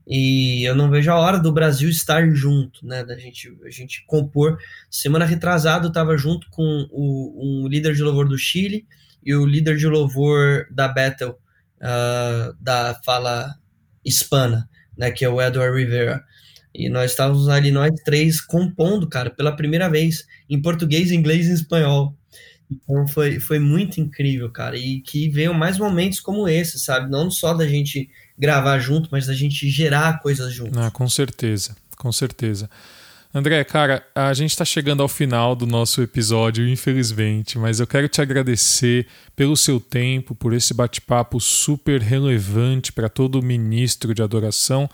E 0.07 0.63
eu 0.63 0.75
não 0.75 0.89
vejo 0.89 1.11
a 1.11 1.15
hora 1.15 1.39
do 1.39 1.51
Brasil 1.51 1.89
estar 1.89 2.29
junto, 2.29 2.85
né? 2.85 3.03
Da 3.03 3.17
gente, 3.17 3.51
a 3.65 3.69
gente 3.69 4.05
compor. 4.05 4.57
Semana 4.89 5.25
retrasada 5.25 5.85
eu 5.85 5.89
estava 5.89 6.15
junto 6.17 6.47
com 6.51 6.87
o, 6.91 7.63
um 7.63 7.67
líder 7.67 7.95
de 7.95 8.03
louvor 8.03 8.27
do 8.27 8.37
Chile, 8.37 8.85
e 9.25 9.33
o 9.33 9.45
líder 9.45 9.75
de 9.77 9.87
louvor 9.87 10.67
da 10.69 10.87
Battle, 10.87 11.31
uh, 11.31 12.55
da 12.61 13.01
fala 13.03 13.55
hispana, 14.03 14.69
né, 14.95 15.09
que 15.09 15.25
é 15.25 15.29
o 15.29 15.41
Edward 15.41 15.75
Rivera. 15.75 16.23
E 16.77 16.89
nós 16.89 17.11
estávamos 17.11 17.47
ali, 17.47 17.71
nós 17.71 17.91
três, 18.03 18.41
compondo, 18.41 19.07
cara, 19.07 19.29
pela 19.29 19.55
primeira 19.55 19.89
vez, 19.89 20.25
em 20.49 20.61
português, 20.61 21.11
inglês 21.11 21.47
e 21.47 21.53
espanhol. 21.53 22.13
Então 22.69 23.07
foi, 23.07 23.39
foi 23.39 23.59
muito 23.59 24.01
incrível, 24.01 24.49
cara. 24.49 24.77
E 24.77 24.99
que 25.01 25.29
veio 25.29 25.53
mais 25.53 25.77
momentos 25.77 26.19
como 26.19 26.47
esse, 26.47 26.79
sabe? 26.79 27.09
Não 27.09 27.31
só 27.31 27.53
da 27.53 27.67
gente 27.67 28.09
gravar 28.37 28.79
junto, 28.79 29.09
mas 29.11 29.27
da 29.27 29.33
gente 29.33 29.69
gerar 29.69 30.19
coisas 30.19 30.53
juntos. 30.53 30.77
Ah, 30.77 30.91
com 30.91 31.07
certeza, 31.07 31.75
com 31.97 32.11
certeza. 32.11 32.69
André, 33.33 33.61
cara, 33.65 34.01
a 34.15 34.33
gente 34.33 34.51
está 34.51 34.63
chegando 34.63 35.03
ao 35.03 35.09
final 35.09 35.57
do 35.57 35.67
nosso 35.67 36.01
episódio, 36.01 36.67
infelizmente, 36.69 37.57
mas 37.57 37.81
eu 37.81 37.87
quero 37.87 38.07
te 38.07 38.21
agradecer 38.21 39.07
pelo 39.35 39.57
seu 39.57 39.77
tempo, 39.77 40.33
por 40.33 40.53
esse 40.53 40.73
bate-papo 40.73 41.39
super 41.41 42.01
relevante 42.01 42.93
para 42.93 43.09
todo 43.09 43.43
ministro 43.43 44.13
de 44.13 44.23
adoração 44.23 44.89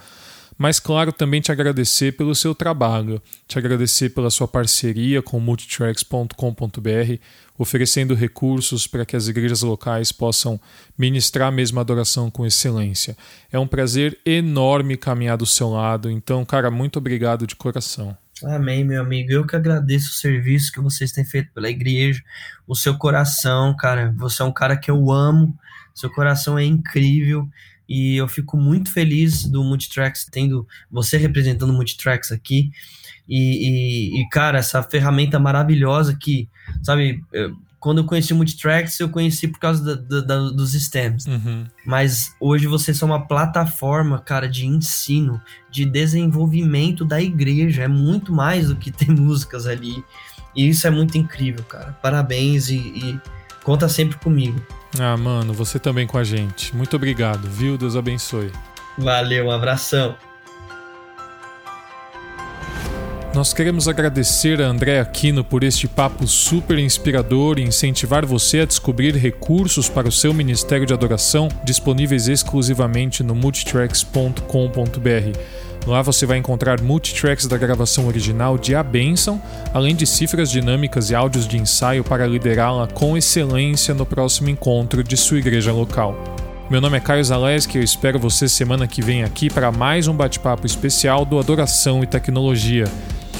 mas 0.61 0.79
claro 0.79 1.11
também 1.11 1.41
te 1.41 1.51
agradecer 1.51 2.11
pelo 2.11 2.35
seu 2.35 2.53
trabalho, 2.53 3.19
te 3.47 3.57
agradecer 3.57 4.11
pela 4.11 4.29
sua 4.29 4.47
parceria 4.47 5.19
com 5.19 5.39
multitracks.com.br, 5.39 7.17
oferecendo 7.57 8.13
recursos 8.13 8.85
para 8.85 9.03
que 9.03 9.15
as 9.15 9.27
igrejas 9.27 9.63
locais 9.63 10.11
possam 10.11 10.61
ministrar 10.95 11.47
a 11.47 11.51
mesma 11.51 11.81
adoração 11.81 12.29
com 12.29 12.45
excelência. 12.45 13.17
É 13.51 13.57
um 13.57 13.65
prazer 13.65 14.19
enorme 14.23 14.97
caminhar 14.97 15.35
do 15.35 15.47
seu 15.47 15.71
lado, 15.71 16.11
então, 16.11 16.45
cara, 16.45 16.69
muito 16.69 16.99
obrigado 16.99 17.47
de 17.47 17.55
coração. 17.55 18.15
Amém, 18.43 18.83
meu 18.83 19.01
amigo. 19.01 19.31
Eu 19.31 19.47
que 19.47 19.55
agradeço 19.55 20.11
o 20.11 20.13
serviço 20.13 20.71
que 20.71 20.79
vocês 20.79 21.11
têm 21.11 21.25
feito 21.25 21.51
pela 21.55 21.71
igreja, 21.71 22.21
o 22.67 22.75
seu 22.75 22.99
coração, 22.99 23.75
cara. 23.75 24.13
Você 24.15 24.43
é 24.43 24.45
um 24.45 24.53
cara 24.53 24.77
que 24.77 24.91
eu 24.91 25.11
amo, 25.11 25.57
seu 25.95 26.11
coração 26.11 26.59
é 26.59 26.63
incrível 26.63 27.49
e 27.91 28.15
eu 28.15 28.25
fico 28.25 28.55
muito 28.55 28.89
feliz 28.89 29.43
do 29.45 29.61
Multitracks 29.65 30.25
tendo 30.31 30.65
você 30.89 31.17
representando 31.17 31.71
o 31.71 31.73
Multitracks 31.73 32.31
aqui. 32.31 32.71
E, 33.27 33.35
e, 33.37 34.21
e, 34.21 34.29
cara, 34.29 34.59
essa 34.59 34.81
ferramenta 34.81 35.37
maravilhosa 35.37 36.17
que, 36.17 36.47
sabe, 36.81 37.21
eu, 37.33 37.53
quando 37.81 37.97
eu 37.97 38.05
conheci 38.05 38.31
o 38.31 38.37
Multitracks, 38.37 38.97
eu 38.97 39.09
conheci 39.09 39.45
por 39.45 39.59
causa 39.59 39.97
da, 39.97 40.21
da, 40.21 40.39
dos 40.51 40.71
stems. 40.71 41.25
Uhum. 41.25 41.65
Mas 41.85 42.33
hoje 42.39 42.65
vocês 42.65 42.97
são 42.97 43.09
uma 43.09 43.27
plataforma, 43.27 44.19
cara, 44.19 44.47
de 44.47 44.65
ensino, 44.65 45.41
de 45.69 45.83
desenvolvimento 45.83 47.03
da 47.03 47.21
igreja. 47.21 47.83
É 47.83 47.89
muito 47.89 48.31
mais 48.31 48.69
do 48.69 48.75
que 48.77 48.89
ter 48.89 49.11
músicas 49.11 49.67
ali. 49.67 50.01
E 50.55 50.69
isso 50.69 50.87
é 50.87 50.89
muito 50.89 51.17
incrível, 51.17 51.65
cara. 51.65 51.91
Parabéns 52.01 52.69
e, 52.69 52.77
e 52.77 53.19
conta 53.63 53.89
sempre 53.89 54.17
comigo. 54.17 54.65
Ah, 54.99 55.15
mano, 55.15 55.53
você 55.53 55.79
também 55.79 56.05
com 56.05 56.17
a 56.17 56.23
gente. 56.23 56.75
Muito 56.75 56.95
obrigado, 56.95 57.47
viu? 57.47 57.77
Deus 57.77 57.95
abençoe. 57.95 58.51
Valeu, 58.97 59.45
um 59.45 59.51
abração. 59.51 60.15
Nós 63.33 63.53
queremos 63.53 63.87
agradecer 63.87 64.61
a 64.61 64.67
André 64.67 64.99
Aquino 64.99 65.41
por 65.41 65.63
este 65.63 65.87
papo 65.87 66.27
super 66.27 66.77
inspirador 66.77 67.59
e 67.59 67.63
incentivar 67.63 68.25
você 68.25 68.59
a 68.59 68.65
descobrir 68.65 69.15
recursos 69.15 69.87
para 69.87 70.09
o 70.09 70.11
seu 70.11 70.33
ministério 70.33 70.85
de 70.85 70.93
adoração 70.93 71.47
disponíveis 71.63 72.27
exclusivamente 72.27 73.23
no 73.23 73.33
multitracks.com.br. 73.33 75.39
Lá 75.87 76.01
você 76.01 76.25
vai 76.25 76.39
encontrar 76.39 76.81
multitracks 76.81 77.47
da 77.47 77.57
gravação 77.57 78.05
original 78.05 78.57
de 78.57 78.75
A 78.75 78.83
Benção, 78.83 79.41
além 79.73 79.95
de 79.95 80.05
cifras 80.05 80.51
dinâmicas 80.51 81.09
e 81.09 81.15
áudios 81.15 81.47
de 81.47 81.57
ensaio 81.57 82.03
para 82.03 82.27
liderá-la 82.27 82.87
com 82.87 83.17
excelência 83.17 83.93
no 83.93 84.05
próximo 84.05 84.49
encontro 84.49 85.05
de 85.05 85.15
sua 85.15 85.39
igreja 85.39 85.71
local. 85.71 86.21
Meu 86.69 86.81
nome 86.81 86.97
é 86.97 86.99
Caio 86.99 87.23
Zaleski 87.23 87.77
e 87.77 87.81
eu 87.81 87.83
espero 87.83 88.19
você 88.19 88.49
semana 88.49 88.87
que 88.87 89.01
vem 89.01 89.23
aqui 89.23 89.49
para 89.49 89.71
mais 89.71 90.09
um 90.09 90.13
bate-papo 90.13 90.65
especial 90.65 91.23
do 91.23 91.39
Adoração 91.39 92.03
e 92.03 92.07
Tecnologia. 92.07 92.85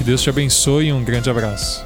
Que 0.02 0.06
Deus 0.06 0.24
te 0.24 0.32
abençoe 0.32 0.88
e 0.88 0.94
um 0.94 1.04
grande 1.04 1.30
abraço. 1.30 1.84